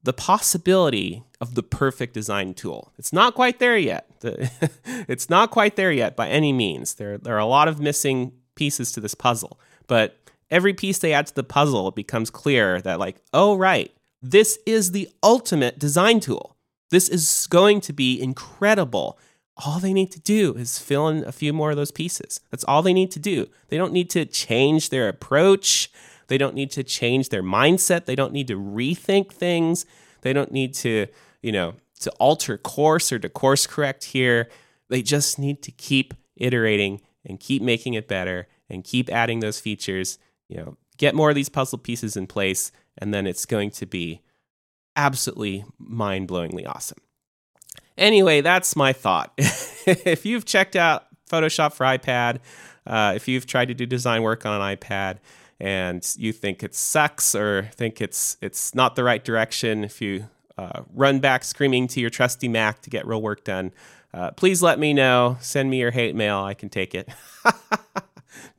the 0.04 0.12
possibility 0.12 1.24
of 1.40 1.54
the 1.54 1.62
perfect 1.62 2.14
design 2.14 2.54
tool. 2.54 2.92
It's 2.98 3.12
not 3.12 3.34
quite 3.34 3.58
there 3.58 3.76
yet. 3.76 4.06
it's 4.22 5.28
not 5.30 5.50
quite 5.50 5.76
there 5.76 5.90
yet 5.90 6.14
by 6.14 6.28
any 6.28 6.52
means. 6.52 6.94
There, 6.94 7.18
there 7.18 7.34
are 7.34 7.40
a 7.40 7.46
lot 7.46 7.68
of 7.68 7.80
missing 7.80 8.32
pieces 8.54 8.92
to 8.92 9.00
this 9.00 9.14
puzzle, 9.14 9.58
but 9.86 10.16
every 10.50 10.74
piece 10.74 10.98
they 10.98 11.14
add 11.14 11.26
to 11.28 11.34
the 11.34 11.42
puzzle, 11.42 11.88
it 11.88 11.94
becomes 11.94 12.30
clear 12.30 12.80
that, 12.82 12.98
like, 13.00 13.16
oh, 13.32 13.56
right, 13.56 13.92
this 14.22 14.58
is 14.66 14.92
the 14.92 15.08
ultimate 15.22 15.78
design 15.78 16.20
tool. 16.20 16.53
This 16.90 17.08
is 17.08 17.46
going 17.48 17.80
to 17.82 17.92
be 17.92 18.20
incredible. 18.20 19.18
All 19.56 19.78
they 19.78 19.92
need 19.92 20.10
to 20.12 20.20
do 20.20 20.54
is 20.54 20.78
fill 20.78 21.08
in 21.08 21.24
a 21.24 21.32
few 21.32 21.52
more 21.52 21.70
of 21.70 21.76
those 21.76 21.90
pieces. 21.90 22.40
That's 22.50 22.64
all 22.64 22.82
they 22.82 22.92
need 22.92 23.10
to 23.12 23.18
do. 23.18 23.46
They 23.68 23.76
don't 23.76 23.92
need 23.92 24.10
to 24.10 24.24
change 24.24 24.90
their 24.90 25.08
approach. 25.08 25.90
They 26.28 26.38
don't 26.38 26.54
need 26.54 26.70
to 26.72 26.82
change 26.82 27.28
their 27.28 27.42
mindset. 27.42 28.06
They 28.06 28.16
don't 28.16 28.32
need 28.32 28.48
to 28.48 28.58
rethink 28.58 29.32
things. 29.32 29.86
They 30.22 30.32
don't 30.32 30.52
need 30.52 30.74
to, 30.74 31.06
you 31.42 31.52
know, 31.52 31.74
to 32.00 32.10
alter 32.12 32.58
course 32.58 33.12
or 33.12 33.18
to 33.18 33.28
course 33.28 33.66
correct 33.66 34.04
here. 34.04 34.48
They 34.88 35.02
just 35.02 35.38
need 35.38 35.62
to 35.62 35.70
keep 35.70 36.14
iterating 36.36 37.00
and 37.24 37.40
keep 37.40 37.62
making 37.62 37.94
it 37.94 38.08
better 38.08 38.48
and 38.68 38.84
keep 38.84 39.10
adding 39.10 39.40
those 39.40 39.60
features, 39.60 40.18
you 40.48 40.56
know, 40.56 40.76
get 40.96 41.14
more 41.14 41.30
of 41.30 41.36
these 41.36 41.48
puzzle 41.48 41.78
pieces 41.78 42.16
in 42.16 42.26
place 42.26 42.72
and 42.98 43.12
then 43.12 43.26
it's 43.26 43.46
going 43.46 43.70
to 43.72 43.86
be 43.86 44.22
absolutely 44.96 45.64
mind-blowingly 45.78 46.66
awesome. 46.66 46.98
Anyway, 47.96 48.40
that's 48.40 48.74
my 48.74 48.92
thought. 48.92 49.32
if 49.38 50.26
you've 50.26 50.44
checked 50.44 50.76
out 50.76 51.06
Photoshop 51.30 51.72
for 51.72 51.84
iPad, 51.84 52.40
uh, 52.86 53.12
if 53.14 53.28
you've 53.28 53.46
tried 53.46 53.66
to 53.66 53.74
do 53.74 53.86
design 53.86 54.22
work 54.22 54.44
on 54.44 54.60
an 54.60 54.76
iPad, 54.76 55.18
and 55.60 56.14
you 56.18 56.32
think 56.32 56.62
it 56.62 56.74
sucks 56.74 57.34
or 57.34 57.70
think 57.74 58.00
it's 58.00 58.36
it's 58.42 58.74
not 58.74 58.96
the 58.96 59.04
right 59.04 59.24
direction, 59.24 59.84
if 59.84 60.02
you 60.02 60.28
uh, 60.58 60.82
run 60.92 61.20
back 61.20 61.44
screaming 61.44 61.86
to 61.88 62.00
your 62.00 62.10
trusty 62.10 62.48
Mac 62.48 62.82
to 62.82 62.90
get 62.90 63.06
real 63.06 63.22
work 63.22 63.44
done, 63.44 63.72
uh, 64.12 64.30
please 64.32 64.62
let 64.62 64.78
me 64.78 64.92
know. 64.92 65.36
Send 65.40 65.70
me 65.70 65.78
your 65.80 65.90
hate 65.90 66.14
mail. 66.14 66.38
I 66.38 66.54
can 66.54 66.68
take 66.68 66.94
it. 66.94 67.08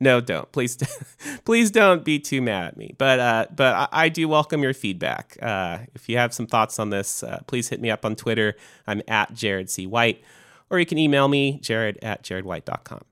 no, 0.00 0.20
don't. 0.20 0.50
Please, 0.52 0.76
please 1.44 1.70
don't 1.70 2.04
be 2.04 2.18
too 2.18 2.42
mad 2.42 2.68
at 2.68 2.76
me. 2.76 2.94
But 2.98 3.20
uh, 3.20 3.46
but 3.54 3.74
I, 3.74 3.88
I, 3.92 4.08
do 4.08 4.28
welcome 4.28 4.62
your 4.62 4.74
feedback. 4.74 5.36
Uh, 5.40 5.78
if 5.94 6.08
you 6.08 6.16
have 6.18 6.34
some 6.34 6.46
thoughts 6.46 6.78
on 6.78 6.90
this, 6.90 7.22
uh, 7.22 7.40
please 7.46 7.68
hit 7.68 7.80
me 7.80 7.90
up 7.90 8.04
on 8.04 8.16
Twitter. 8.16 8.54
I'm 8.86 9.02
at 9.08 9.34
Jared 9.34 9.70
C. 9.70 9.86
White, 9.86 10.22
or 10.70 10.78
you 10.78 10.86
can 10.86 10.98
email 10.98 11.28
me, 11.28 11.58
jared 11.60 11.98
at 12.02 12.22
jaredwhite.com. 12.22 13.02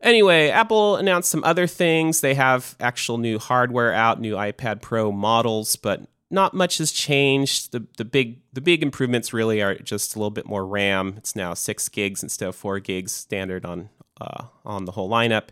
Anyway, 0.00 0.50
Apple 0.50 0.96
announced 0.96 1.30
some 1.30 1.42
other 1.44 1.66
things. 1.66 2.20
They 2.20 2.34
have 2.34 2.76
actual 2.78 3.16
new 3.16 3.38
hardware 3.38 3.92
out, 3.92 4.20
new 4.20 4.34
iPad 4.34 4.82
Pro 4.82 5.10
models, 5.10 5.76
but 5.76 6.02
not 6.30 6.52
much 6.52 6.78
has 6.78 6.92
changed. 6.92 7.72
The 7.72 7.86
the 7.96 8.04
big 8.04 8.40
the 8.52 8.60
big 8.60 8.82
improvements 8.82 9.32
really 9.32 9.62
are 9.62 9.76
just 9.76 10.14
a 10.14 10.18
little 10.18 10.30
bit 10.30 10.46
more 10.46 10.66
RAM. 10.66 11.14
It's 11.16 11.34
now 11.34 11.54
six 11.54 11.88
gigs 11.88 12.22
instead 12.22 12.48
of 12.48 12.56
four 12.56 12.80
gigs 12.80 13.12
standard 13.12 13.64
on 13.64 13.88
uh, 14.20 14.44
on 14.66 14.84
the 14.84 14.92
whole 14.92 15.08
lineup. 15.08 15.48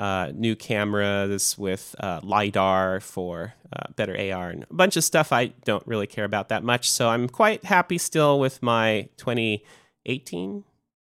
Uh, 0.00 0.32
new 0.34 0.56
cameras 0.56 1.58
with 1.58 1.94
uh, 2.00 2.20
lidar 2.22 3.00
for 3.00 3.52
uh, 3.70 3.84
better 3.96 4.14
AR 4.14 4.48
and 4.48 4.64
a 4.70 4.74
bunch 4.74 4.96
of 4.96 5.04
stuff 5.04 5.30
I 5.30 5.48
don't 5.66 5.86
really 5.86 6.06
care 6.06 6.24
about 6.24 6.48
that 6.48 6.64
much. 6.64 6.90
So 6.90 7.10
I'm 7.10 7.28
quite 7.28 7.66
happy 7.66 7.98
still 7.98 8.40
with 8.40 8.62
my 8.62 9.10
2018, 9.18 10.64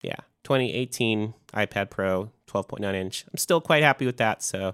yeah, 0.01 0.15
2018 0.45 1.33
iPad 1.53 1.89
Pro 1.89 2.31
12.9 2.47 2.93
inch. 2.93 3.25
I'm 3.29 3.37
still 3.37 3.59
quite 3.59 3.83
happy 3.83 4.05
with 4.05 4.15
that. 4.17 4.41
So 4.41 4.73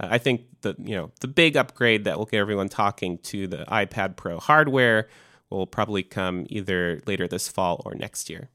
uh, 0.00 0.08
I 0.10 0.16
think 0.16 0.46
the 0.62 0.74
you 0.78 0.96
know 0.96 1.10
the 1.20 1.28
big 1.28 1.54
upgrade 1.54 2.04
that 2.04 2.16
will 2.16 2.24
get 2.24 2.38
everyone 2.38 2.70
talking 2.70 3.18
to 3.18 3.46
the 3.46 3.66
iPad 3.66 4.16
Pro 4.16 4.38
hardware 4.38 5.10
will 5.50 5.66
probably 5.66 6.02
come 6.02 6.46
either 6.48 7.02
later 7.06 7.28
this 7.28 7.48
fall 7.48 7.82
or 7.84 7.94
next 7.94 8.30
year. 8.30 8.48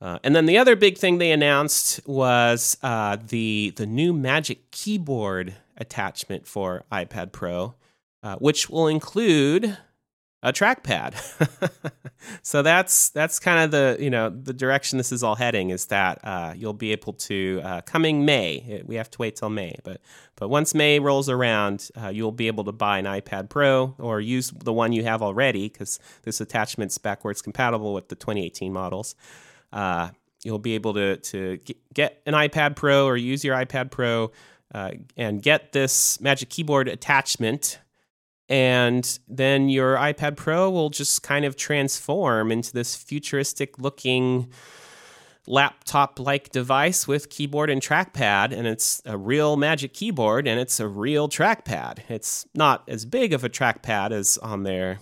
Uh, 0.00 0.18
and 0.22 0.36
then 0.36 0.46
the 0.46 0.58
other 0.58 0.76
big 0.76 0.98
thing 0.98 1.18
they 1.18 1.32
announced 1.32 2.06
was 2.06 2.76
uh, 2.82 3.16
the 3.28 3.72
the 3.76 3.86
new 3.86 4.12
Magic 4.12 4.70
Keyboard 4.70 5.54
attachment 5.76 6.46
for 6.46 6.84
iPad 6.92 7.32
Pro, 7.32 7.74
uh, 8.22 8.36
which 8.36 8.68
will 8.68 8.88
include 8.88 9.78
a 10.42 10.52
trackpad. 10.52 11.14
so 12.42 12.62
that's 12.62 13.08
that's 13.10 13.38
kind 13.38 13.64
of 13.64 13.70
the 13.70 13.96
you 14.02 14.10
know 14.10 14.28
the 14.28 14.52
direction 14.52 14.98
this 14.98 15.12
is 15.12 15.22
all 15.22 15.34
heading 15.34 15.70
is 15.70 15.86
that 15.86 16.20
uh, 16.22 16.52
you'll 16.54 16.74
be 16.74 16.92
able 16.92 17.14
to 17.14 17.60
uh, 17.64 17.80
coming 17.80 18.24
May. 18.24 18.82
We 18.84 18.96
have 18.96 19.10
to 19.12 19.18
wait 19.18 19.36
till 19.36 19.48
May, 19.48 19.76
but 19.82 20.02
but 20.36 20.48
once 20.48 20.74
May 20.74 20.98
rolls 20.98 21.30
around, 21.30 21.88
uh, 22.00 22.08
you'll 22.08 22.32
be 22.32 22.48
able 22.48 22.64
to 22.64 22.72
buy 22.72 22.98
an 22.98 23.06
iPad 23.06 23.48
Pro 23.48 23.94
or 23.98 24.20
use 24.20 24.50
the 24.50 24.72
one 24.72 24.92
you 24.92 25.04
have 25.04 25.22
already 25.22 25.68
because 25.68 25.98
this 26.22 26.40
attachment's 26.40 26.98
backwards 26.98 27.40
compatible 27.40 27.94
with 27.94 28.08
the 28.08 28.14
2018 28.14 28.72
models. 28.72 29.14
Uh, 29.72 30.10
you'll 30.44 30.58
be 30.58 30.74
able 30.74 30.94
to 30.94 31.16
to 31.16 31.58
get 31.94 32.22
an 32.26 32.34
iPad 32.34 32.76
Pro 32.76 33.06
or 33.06 33.16
use 33.16 33.44
your 33.44 33.56
iPad 33.56 33.90
Pro 33.90 34.30
uh, 34.74 34.92
and 35.16 35.42
get 35.42 35.72
this 35.72 36.20
Magic 36.20 36.48
Keyboard 36.48 36.88
attachment 36.88 37.78
and 38.48 39.18
then 39.26 39.68
your 39.68 39.96
iPad 39.96 40.36
Pro 40.36 40.70
will 40.70 40.90
just 40.90 41.22
kind 41.22 41.44
of 41.44 41.56
transform 41.56 42.52
into 42.52 42.72
this 42.72 42.94
futuristic 42.94 43.78
looking 43.78 44.52
laptop 45.48 46.18
like 46.18 46.50
device 46.50 47.06
with 47.06 47.30
keyboard 47.30 47.70
and 47.70 47.80
trackpad. 47.80 48.52
And 48.52 48.66
it's 48.66 49.02
a 49.04 49.16
real 49.16 49.56
Magic 49.56 49.94
Keyboard 49.94 50.46
and 50.46 50.60
it's 50.60 50.78
a 50.80 50.86
real 50.88 51.28
trackpad. 51.28 52.00
It's 52.08 52.46
not 52.54 52.84
as 52.88 53.04
big 53.04 53.32
of 53.32 53.42
a 53.42 53.48
trackpad 53.48 54.12
as 54.12 54.38
on 54.38 54.62
their 54.62 54.98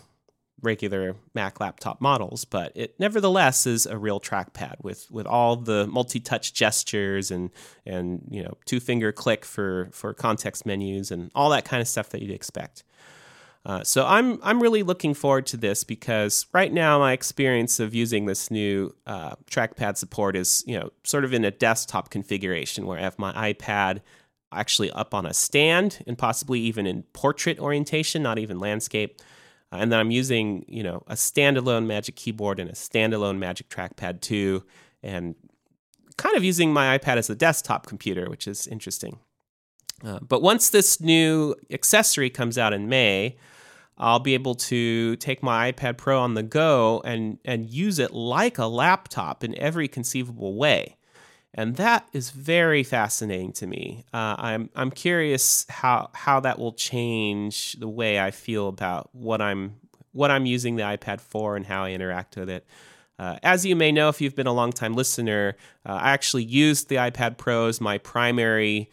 regular 0.64 1.16
Mac 1.35 1.61
laptop 1.61 2.00
models, 2.00 2.44
but 2.44 2.72
it 2.74 2.98
nevertheless 2.98 3.66
is 3.66 3.87
a 3.87 3.96
real 3.96 4.20
trackpad 4.20 4.77
with 4.83 5.11
with 5.11 5.27
all 5.27 5.57
the 5.57 5.87
multi-touch 5.87 6.53
gestures 6.53 7.31
and 7.31 7.50
and 7.87 8.27
you 8.31 8.42
know 8.42 8.57
two 8.64 8.81
finger 8.81 9.12
click 9.12 9.44
for 9.44 9.88
for 9.92 10.12
context 10.12 10.66
menus 10.66 11.11
and 11.11 11.31
all 11.35 11.50
that 11.50 11.64
kind 11.64 11.81
of 11.81 11.88
stuff 11.88 12.09
that 12.11 12.22
you'd 12.22 12.31
expect. 12.31 12.83
Uh, 13.66 13.83
so 13.83 14.05
I'm 14.05 14.38
I'm 14.42 14.62
really 14.62 14.83
looking 14.83 15.14
forward 15.14 15.46
to 15.46 15.57
this 15.57 15.85
because 15.85 16.46
right 16.53 16.72
now 16.72 16.98
my 16.98 17.12
experience 17.12 17.81
of 17.81 17.94
using 17.94 18.27
this 18.27 18.50
new 18.50 18.94
uh, 19.07 19.37
trackpad 19.50 19.96
support 19.96 20.37
is 20.37 20.62
you 20.66 20.79
know 20.79 20.90
sort 21.03 21.24
of 21.24 21.33
in 21.33 21.44
a 21.44 21.50
desktop 21.50 22.11
configuration 22.11 22.87
where 22.87 22.98
I 22.98 23.03
have 23.03 23.18
my 23.18 23.53
iPad 23.53 24.00
actually 24.53 24.90
up 24.92 25.14
on 25.14 25.27
a 25.27 25.35
stand 25.35 26.03
and 26.07 26.16
possibly 26.16 26.61
even 26.61 26.87
in 26.87 27.03
portrait 27.12 27.59
orientation, 27.59 28.22
not 28.22 28.38
even 28.38 28.59
landscape. 28.59 29.20
Uh, 29.72 29.77
and 29.77 29.92
then 29.92 29.98
I'm 29.98 30.11
using 30.11 30.64
you 30.68 30.83
know 30.83 31.03
a 31.07 31.14
standalone 31.14 31.87
Magic 31.87 32.16
Keyboard 32.16 32.59
and 32.61 32.70
a 32.70 32.74
standalone 32.74 33.38
Magic 33.38 33.68
Trackpad 33.68 34.20
too, 34.20 34.64
and 35.03 35.34
kind 36.16 36.36
of 36.36 36.45
using 36.45 36.72
my 36.72 36.97
iPad 36.99 37.16
as 37.16 37.28
a 37.30 37.34
desktop 37.34 37.86
computer, 37.86 38.28
which 38.28 38.47
is 38.47 38.66
interesting. 38.66 39.18
Uh, 40.05 40.18
but 40.20 40.43
once 40.43 40.70
this 40.70 41.01
new 41.01 41.55
accessory 41.70 42.30
comes 42.30 42.59
out 42.59 42.72
in 42.72 42.89
May, 42.89 43.36
I'll 43.97 44.20
be 44.20 44.34
able 44.34 44.55
to 44.57 45.16
take 45.16 45.43
my 45.43 45.72
iPad 45.72 45.97
Pro 45.97 46.20
on 46.20 46.34
the 46.34 46.43
go 46.43 47.01
and, 47.05 47.39
and 47.45 47.70
use 47.70 47.99
it 47.99 48.12
like 48.12 48.59
a 48.59 48.66
laptop 48.66 49.45
in 49.45 49.57
every 49.59 49.89
conceivable 49.89 50.57
way. 50.57 50.97
And 51.57 51.76
that 51.76 52.09
is 52.12 52.30
very 52.30 52.82
fascinating 52.82 53.52
to 53.55 53.66
me. 53.66 54.05
Uh, 54.12 54.34
I'm, 54.36 54.70
I'm 54.74 54.90
curious 54.90 55.64
how, 55.68 56.11
how 56.12 56.40
that 56.40 56.59
will 56.59 56.72
change 56.72 57.74
the 57.74 57.88
way 57.88 58.18
I 58.18 58.32
feel 58.32 58.66
about 58.66 59.09
what 59.12 59.40
I'm, 59.40 59.76
what 60.11 60.32
I'm 60.32 60.46
using 60.46 60.74
the 60.74 60.82
iPad 60.82 61.20
for 61.20 61.57
and 61.57 61.64
how 61.64 61.84
I 61.84 61.92
interact 61.92 62.36
with 62.36 62.50
it. 62.50 62.66
Uh, 63.20 63.38
as 63.44 63.64
you 63.64 63.76
may 63.76 63.92
know, 63.92 64.09
if 64.09 64.20
you've 64.20 64.34
been 64.34 64.48
a 64.48 64.52
long 64.52 64.72
time 64.72 64.94
listener, 64.94 65.57
uh, 65.86 65.92
I 65.92 66.11
actually 66.11 66.42
used 66.42 66.88
the 66.88 66.96
iPad 66.96 67.38
Pro 67.38 67.68
as 67.68 67.80
my 67.80 67.98
primary 67.98 68.90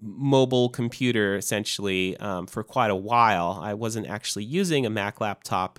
mobile 0.00 0.68
computer 0.68 1.36
essentially 1.36 2.16
um, 2.16 2.46
for 2.46 2.64
quite 2.64 2.90
a 2.90 2.96
while. 2.96 3.60
I 3.62 3.74
wasn't 3.74 4.08
actually 4.08 4.44
using 4.44 4.86
a 4.86 4.90
Mac 4.90 5.20
laptop. 5.20 5.78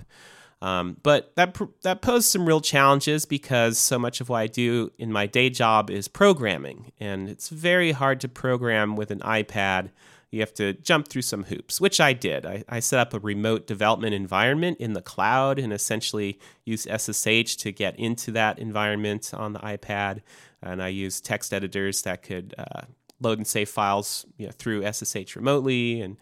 Um, 0.64 0.95
but 1.03 1.36
that 1.36 1.57
that 1.82 2.01
posed 2.01 2.30
some 2.30 2.45
real 2.45 2.61
challenges 2.61 3.26
because 3.26 3.78
so 3.78 3.99
much 3.99 4.22
of 4.22 4.30
what 4.30 4.38
I 4.38 4.47
do 4.47 4.93
in 4.97 5.11
my 5.11 5.28
day 5.28 5.49
job 5.49 5.89
is 5.89 6.07
programming, 6.07 6.93
and 7.01 7.28
it's 7.28 7.49
very 7.49 7.91
hard 7.91 8.22
to 8.22 8.30
program 8.30 8.95
with 8.95 9.11
an 9.11 9.20
iPad. 9.20 9.89
You 10.32 10.39
have 10.39 10.53
to 10.53 10.72
jump 10.72 11.09
through 11.09 11.24
some 11.24 11.43
hoops, 11.43 11.82
which 11.82 11.99
I 11.99 12.14
did. 12.14 12.45
I, 12.45 12.64
I 12.70 12.80
set 12.80 12.99
up 12.99 13.14
a 13.14 13.20
remote 13.20 13.68
development 13.68 14.14
environment 14.14 14.78
in 14.80 14.93
the 14.93 15.01
cloud 15.01 15.59
and 15.59 15.74
essentially 15.74 16.39
used 16.64 16.88
SSH 16.89 17.57
to 17.57 17.74
get 17.74 17.99
into 17.99 18.32
that 18.32 18.57
environment 18.57 19.34
on 19.34 19.51
the 19.51 19.59
iPad. 19.59 20.22
And 20.61 20.82
I 20.82 20.88
used 20.88 21.26
text 21.26 21.53
editors 21.53 22.03
that 22.03 22.24
could 22.24 22.55
uh, 22.57 22.84
load 23.20 23.38
and 23.38 23.45
save 23.45 23.70
files 23.70 24.26
you 24.38 24.45
know, 24.45 24.53
through 24.53 24.89
SSH 24.91 25.36
remotely 25.36 26.01
and 26.01 26.16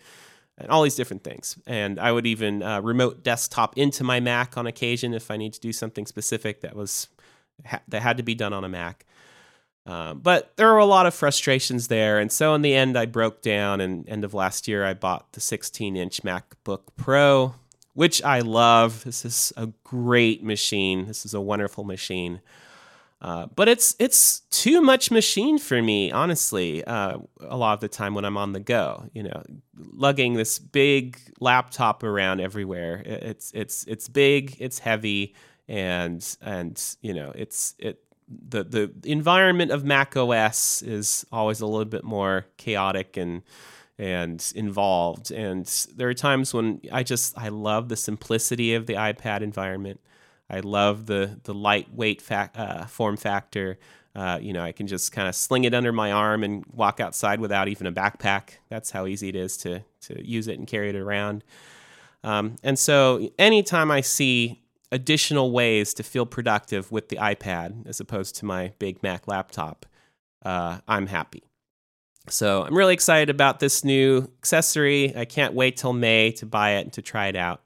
and 0.62 0.72
all 0.72 0.84
these 0.84 0.96
different 0.96 1.24
things. 1.24 1.58
And 1.66 2.00
I 2.00 2.12
would 2.12 2.26
even 2.26 2.64
uh, 2.64 2.82
remote 2.82 3.24
desktop 3.24 3.78
into 3.78 4.04
my 4.04 4.20
Mac 4.20 4.58
on 4.58 4.68
occasion 4.68 5.14
if 5.14 5.32
I 5.32 5.38
need 5.38 5.54
to 5.54 5.60
do 5.60 5.74
something 5.74 6.06
specific 6.06 6.62
that 6.62 6.76
was 6.76 7.08
ha- 7.66 7.82
that 7.88 8.02
had 8.02 8.18
to 8.18 8.24
be 8.24 8.36
done 8.36 8.54
on 8.54 8.64
a 8.64 8.70
Mac. 8.70 9.06
Um, 9.86 10.20
but 10.20 10.56
there 10.58 10.68
were 10.68 10.78
a 10.78 10.86
lot 10.86 11.08
of 11.08 11.14
frustrations 11.14 11.88
there, 11.88 12.20
and 12.20 12.32
so 12.32 12.54
in 12.54 12.62
the 12.62 12.76
end, 12.76 12.96
I 12.96 13.08
broke 13.08 13.42
down. 13.42 13.82
And 13.82 14.08
end 14.08 14.24
of 14.24 14.34
last 14.34 14.68
year, 14.68 14.86
I 14.86 14.94
bought 14.94 15.32
the 15.34 15.40
16-inch 15.40 16.22
MacBook 16.22 16.82
Pro, 16.98 17.56
which 17.94 18.22
I 18.22 18.42
love. 18.42 19.04
This 19.04 19.26
is 19.26 19.52
a 19.58 19.70
great 19.84 20.44
machine. 20.44 21.08
This 21.08 21.26
is 21.26 21.34
a 21.34 21.42
wonderful 21.42 21.84
machine. 21.84 22.42
Uh, 23.22 23.46
but 23.56 23.70
it's 23.70 23.96
it's 24.00 24.40
too 24.50 24.82
much 24.82 25.12
machine 25.12 25.60
for 25.60 25.80
me, 25.82 26.12
honestly. 26.12 26.84
Uh, 26.84 27.20
a 27.40 27.56
lot 27.56 27.74
of 27.74 27.80
the 27.80 27.88
time 27.88 28.16
when 28.16 28.26
I'm 28.26 28.36
on 28.36 28.54
the 28.54 28.60
go, 28.60 29.06
you 29.14 29.22
know, 29.22 29.44
lugging 29.78 30.34
this 30.34 30.58
big 30.58 31.20
laptop 31.40 32.04
around 32.04 32.40
everywhere. 32.40 33.04
It's 33.06 33.52
it's 33.54 33.86
it's 33.86 34.10
big, 34.10 34.56
it's 34.60 34.80
heavy, 34.80 35.36
and 35.68 36.26
and 36.42 36.82
you 37.02 37.14
know, 37.14 37.32
it's 37.36 37.76
it 37.78 38.04
the 38.28 38.64
the 38.64 38.92
environment 39.04 39.70
of 39.70 39.84
Mac 39.84 40.18
OS 40.18 40.82
is 40.82 41.24
always 41.32 41.62
a 41.62 41.68
little 41.68 41.86
bit 41.86 42.04
more 42.04 42.48
chaotic 42.58 43.18
and 43.18 43.44
and 44.00 44.52
involved. 44.56 45.30
And 45.30 45.66
there 45.96 46.10
are 46.10 46.16
times 46.16 46.56
when 46.56 46.82
I 46.92 47.04
just 47.04 47.38
I 47.38 47.50
love 47.50 47.90
the 47.90 47.96
simplicity 47.96 48.74
of 48.74 48.88
the 48.88 48.94
iPad 48.94 49.42
environment. 49.42 50.00
I 50.52 50.60
love 50.60 51.06
the 51.06 51.40
the 51.44 51.54
lightweight 51.54 52.24
uh, 52.32 52.86
form 52.86 53.18
factor. 53.18 53.80
Uh, 54.14 54.38
you 54.42 54.52
know, 54.52 54.62
I 54.62 54.74
can 54.74 54.88
just 54.88 55.14
kind 55.14 55.30
of 55.30 55.36
sling 55.36 55.64
it 55.64 55.74
under 55.74 55.94
my 55.94 56.12
arm 56.12 56.44
and 56.44 56.66
walk 56.74 57.00
outside 57.00 57.40
without 57.40 57.70
even 57.70 57.88
a 57.88 57.94
backpack. 57.94 58.58
That's 58.70 58.92
how 58.92 59.08
easy 59.08 59.30
it 59.30 59.36
is 59.36 59.56
to 59.58 59.84
to 60.02 60.26
use 60.26 60.48
it 60.48 60.60
and 60.60 60.68
carry 60.68 60.90
it 60.90 60.96
around. 60.96 61.44
Um, 62.24 62.58
and 62.64 62.78
so, 62.78 63.30
anytime 63.40 63.90
I 63.90 64.02
see 64.02 64.62
additional 64.92 65.52
ways 65.52 65.94
to 65.94 66.04
feel 66.04 66.26
productive 66.26 66.92
with 66.92 67.08
the 67.08 67.16
iPad 67.16 67.88
as 67.88 68.02
opposed 68.02 68.36
to 68.36 68.46
my 68.46 68.74
big 68.78 69.02
Mac 69.02 69.28
laptop, 69.28 69.86
uh, 70.44 70.80
I'm 70.88 71.08
happy. 71.08 71.44
So 72.28 72.64
I'm 72.64 72.78
really 72.78 72.94
excited 72.94 73.30
about 73.30 73.60
this 73.60 73.84
new 73.84 74.30
accessory. 74.40 75.16
I 75.16 75.26
can't 75.26 75.54
wait 75.54 75.78
till 75.78 75.94
May 75.94 76.32
to 76.34 76.46
buy 76.46 76.72
it 76.72 76.82
and 76.82 76.94
to 76.94 77.02
try 77.02 77.28
it 77.28 77.36
out. 77.36 77.62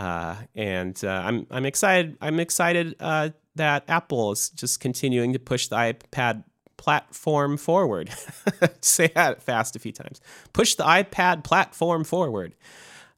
Uh, 0.00 0.34
and 0.54 0.98
uh, 1.04 1.10
I'm 1.10 1.46
I'm 1.50 1.66
excited. 1.66 2.16
I'm 2.22 2.40
excited 2.40 2.96
uh, 3.00 3.30
that 3.56 3.84
Apple 3.86 4.32
is 4.32 4.48
just 4.48 4.80
continuing 4.80 5.34
to 5.34 5.38
push 5.38 5.68
the 5.68 5.76
iPad 5.76 6.44
platform 6.78 7.58
forward. 7.58 8.08
Say 8.80 9.08
that 9.08 9.42
fast 9.42 9.76
a 9.76 9.78
few 9.78 9.92
times. 9.92 10.22
Push 10.54 10.76
the 10.76 10.84
iPad 10.84 11.44
platform 11.44 12.04
forward. 12.04 12.54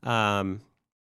Um, 0.03 0.63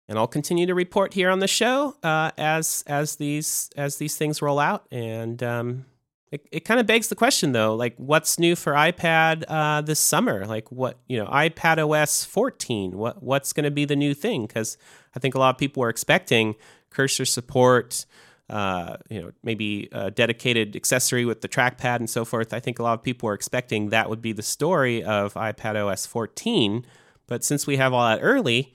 and 0.07 0.19
I'll 0.19 0.27
continue 0.27 0.67
to 0.67 0.75
report 0.75 1.11
here 1.11 1.31
on 1.31 1.39
the 1.39 1.47
show 1.47 1.95
uh, 2.03 2.29
as 2.37 2.83
as 2.85 3.15
these 3.15 3.71
as 3.75 3.95
these 3.95 4.15
things 4.15 4.43
roll 4.43 4.59
out. 4.59 4.85
And 4.91 5.41
um, 5.41 5.85
it, 6.33 6.47
it 6.51 6.65
kind 6.65 6.79
of 6.79 6.87
begs 6.87 7.09
the 7.09 7.15
question 7.15 7.51
though, 7.51 7.75
like 7.75 7.93
what's 7.97 8.39
new 8.39 8.55
for 8.55 8.73
iPad 8.73 9.43
uh, 9.47 9.81
this 9.81 9.99
summer? 9.99 10.47
Like 10.47 10.71
what 10.71 10.97
you 11.07 11.15
know, 11.15 11.27
iPad 11.27 11.77
OS 11.77 12.25
14. 12.25 12.97
What 12.97 13.21
what's 13.21 13.53
going 13.53 13.65
to 13.65 13.71
be 13.71 13.85
the 13.85 13.95
new 13.95 14.15
thing? 14.15 14.47
Because 14.47 14.75
I 15.15 15.19
think 15.19 15.35
a 15.35 15.39
lot 15.39 15.53
of 15.53 15.59
people 15.59 15.81
were 15.81 15.89
expecting 15.89 16.55
cursor 16.89 17.25
support, 17.25 18.07
uh, 18.49 18.97
you 19.11 19.21
know, 19.21 19.31
maybe 19.43 19.89
a 19.91 20.09
dedicated 20.09 20.75
accessory 20.75 21.23
with 21.23 21.41
the 21.41 21.47
trackpad 21.47 21.97
and 21.97 22.09
so 22.09 22.25
forth. 22.25 22.51
I 22.51 22.59
think 22.59 22.79
a 22.79 22.83
lot 22.83 22.95
of 22.95 23.03
people 23.03 23.27
were 23.27 23.35
expecting 23.35 23.89
that 23.89 24.09
would 24.09 24.21
be 24.21 24.31
the 24.33 24.41
story 24.41 25.03
of 25.03 25.35
iPad 25.35 25.75
OS 25.75 26.07
14. 26.07 26.83
But 27.27 27.43
since 27.43 27.67
we 27.67 27.77
have 27.77 27.93
all 27.93 28.07
that 28.07 28.21
early, 28.23 28.73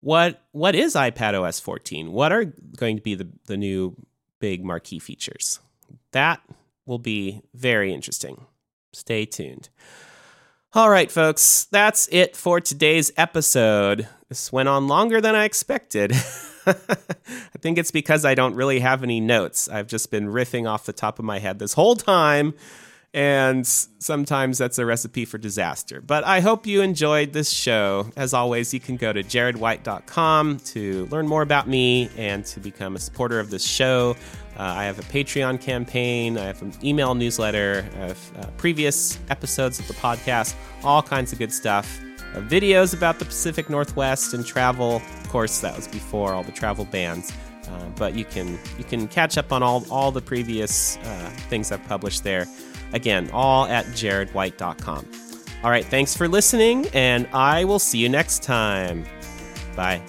what 0.00 0.44
what 0.52 0.74
is 0.74 0.94
iPad 0.94 1.38
OS 1.38 1.60
14? 1.60 2.10
What 2.10 2.32
are 2.32 2.46
going 2.78 2.96
to 2.96 3.02
be 3.02 3.14
the, 3.14 3.28
the 3.48 3.58
new 3.58 3.96
big 4.40 4.64
marquee 4.64 4.98
features? 4.98 5.60
That 6.12 6.40
will 6.86 6.98
be 6.98 7.42
very 7.52 7.92
interesting. 7.92 8.46
Stay 8.92 9.26
tuned. 9.26 9.68
All 10.72 10.90
right, 10.90 11.10
folks, 11.10 11.64
that's 11.70 12.08
it 12.12 12.36
for 12.36 12.60
today's 12.60 13.10
episode. 13.16 14.08
This 14.28 14.52
went 14.52 14.68
on 14.68 14.88
longer 14.88 15.20
than 15.20 15.34
I 15.34 15.44
expected. 15.44 16.12
I 16.66 17.58
think 17.60 17.78
it's 17.78 17.90
because 17.90 18.24
I 18.24 18.34
don't 18.34 18.54
really 18.54 18.80
have 18.80 19.02
any 19.02 19.20
notes. 19.20 19.68
I've 19.68 19.86
just 19.86 20.10
been 20.10 20.26
riffing 20.26 20.68
off 20.68 20.84
the 20.84 20.92
top 20.92 21.18
of 21.18 21.24
my 21.24 21.38
head 21.38 21.58
this 21.58 21.72
whole 21.74 21.96
time, 21.96 22.54
and 23.16 23.66
sometimes 23.66 24.58
that's 24.58 24.78
a 24.78 24.84
recipe 24.84 25.24
for 25.24 25.38
disaster. 25.38 26.02
But 26.02 26.24
I 26.24 26.40
hope 26.40 26.66
you 26.66 26.82
enjoyed 26.82 27.32
this 27.32 27.50
show. 27.50 28.10
As 28.14 28.34
always, 28.34 28.74
you 28.74 28.78
can 28.78 28.98
go 28.98 29.10
to 29.10 29.22
jaredwhite.com 29.22 30.58
to 30.58 31.06
learn 31.06 31.26
more 31.26 31.40
about 31.40 31.66
me 31.66 32.10
and 32.18 32.44
to 32.44 32.60
become 32.60 32.94
a 32.94 32.98
supporter 32.98 33.40
of 33.40 33.48
this 33.48 33.66
show. 33.66 34.16
Uh, 34.58 34.64
I 34.64 34.84
have 34.84 34.98
a 34.98 35.02
Patreon 35.02 35.62
campaign. 35.62 36.36
I 36.36 36.44
have 36.44 36.60
an 36.60 36.74
email 36.84 37.14
newsletter. 37.14 37.88
I 37.94 37.98
have 38.08 38.32
uh, 38.38 38.46
previous 38.58 39.18
episodes 39.30 39.80
of 39.80 39.88
the 39.88 39.94
podcast, 39.94 40.54
all 40.84 41.02
kinds 41.02 41.32
of 41.32 41.38
good 41.38 41.54
stuff. 41.54 41.98
Uh, 42.34 42.40
videos 42.40 42.94
about 42.94 43.18
the 43.18 43.24
Pacific 43.24 43.70
Northwest 43.70 44.34
and 44.34 44.44
travel. 44.44 44.96
Of 44.96 45.28
course, 45.30 45.60
that 45.60 45.74
was 45.74 45.88
before 45.88 46.34
all 46.34 46.42
the 46.42 46.52
travel 46.52 46.84
bans. 46.84 47.32
Uh, 47.66 47.88
but 47.96 48.14
you 48.14 48.26
can 48.26 48.58
you 48.78 48.84
can 48.84 49.08
catch 49.08 49.36
up 49.38 49.52
on 49.52 49.62
all 49.62 49.84
all 49.90 50.12
the 50.12 50.20
previous 50.20 50.98
uh, 50.98 51.30
things 51.48 51.72
I've 51.72 51.84
published 51.88 52.22
there. 52.22 52.46
Again, 52.92 53.30
all 53.32 53.66
at 53.66 53.86
jaredwhite.com. 53.86 55.06
All 55.62 55.70
right, 55.70 55.84
thanks 55.84 56.16
for 56.16 56.28
listening, 56.28 56.86
and 56.92 57.26
I 57.32 57.64
will 57.64 57.78
see 57.78 57.98
you 57.98 58.08
next 58.08 58.42
time. 58.42 59.04
Bye. 59.74 60.00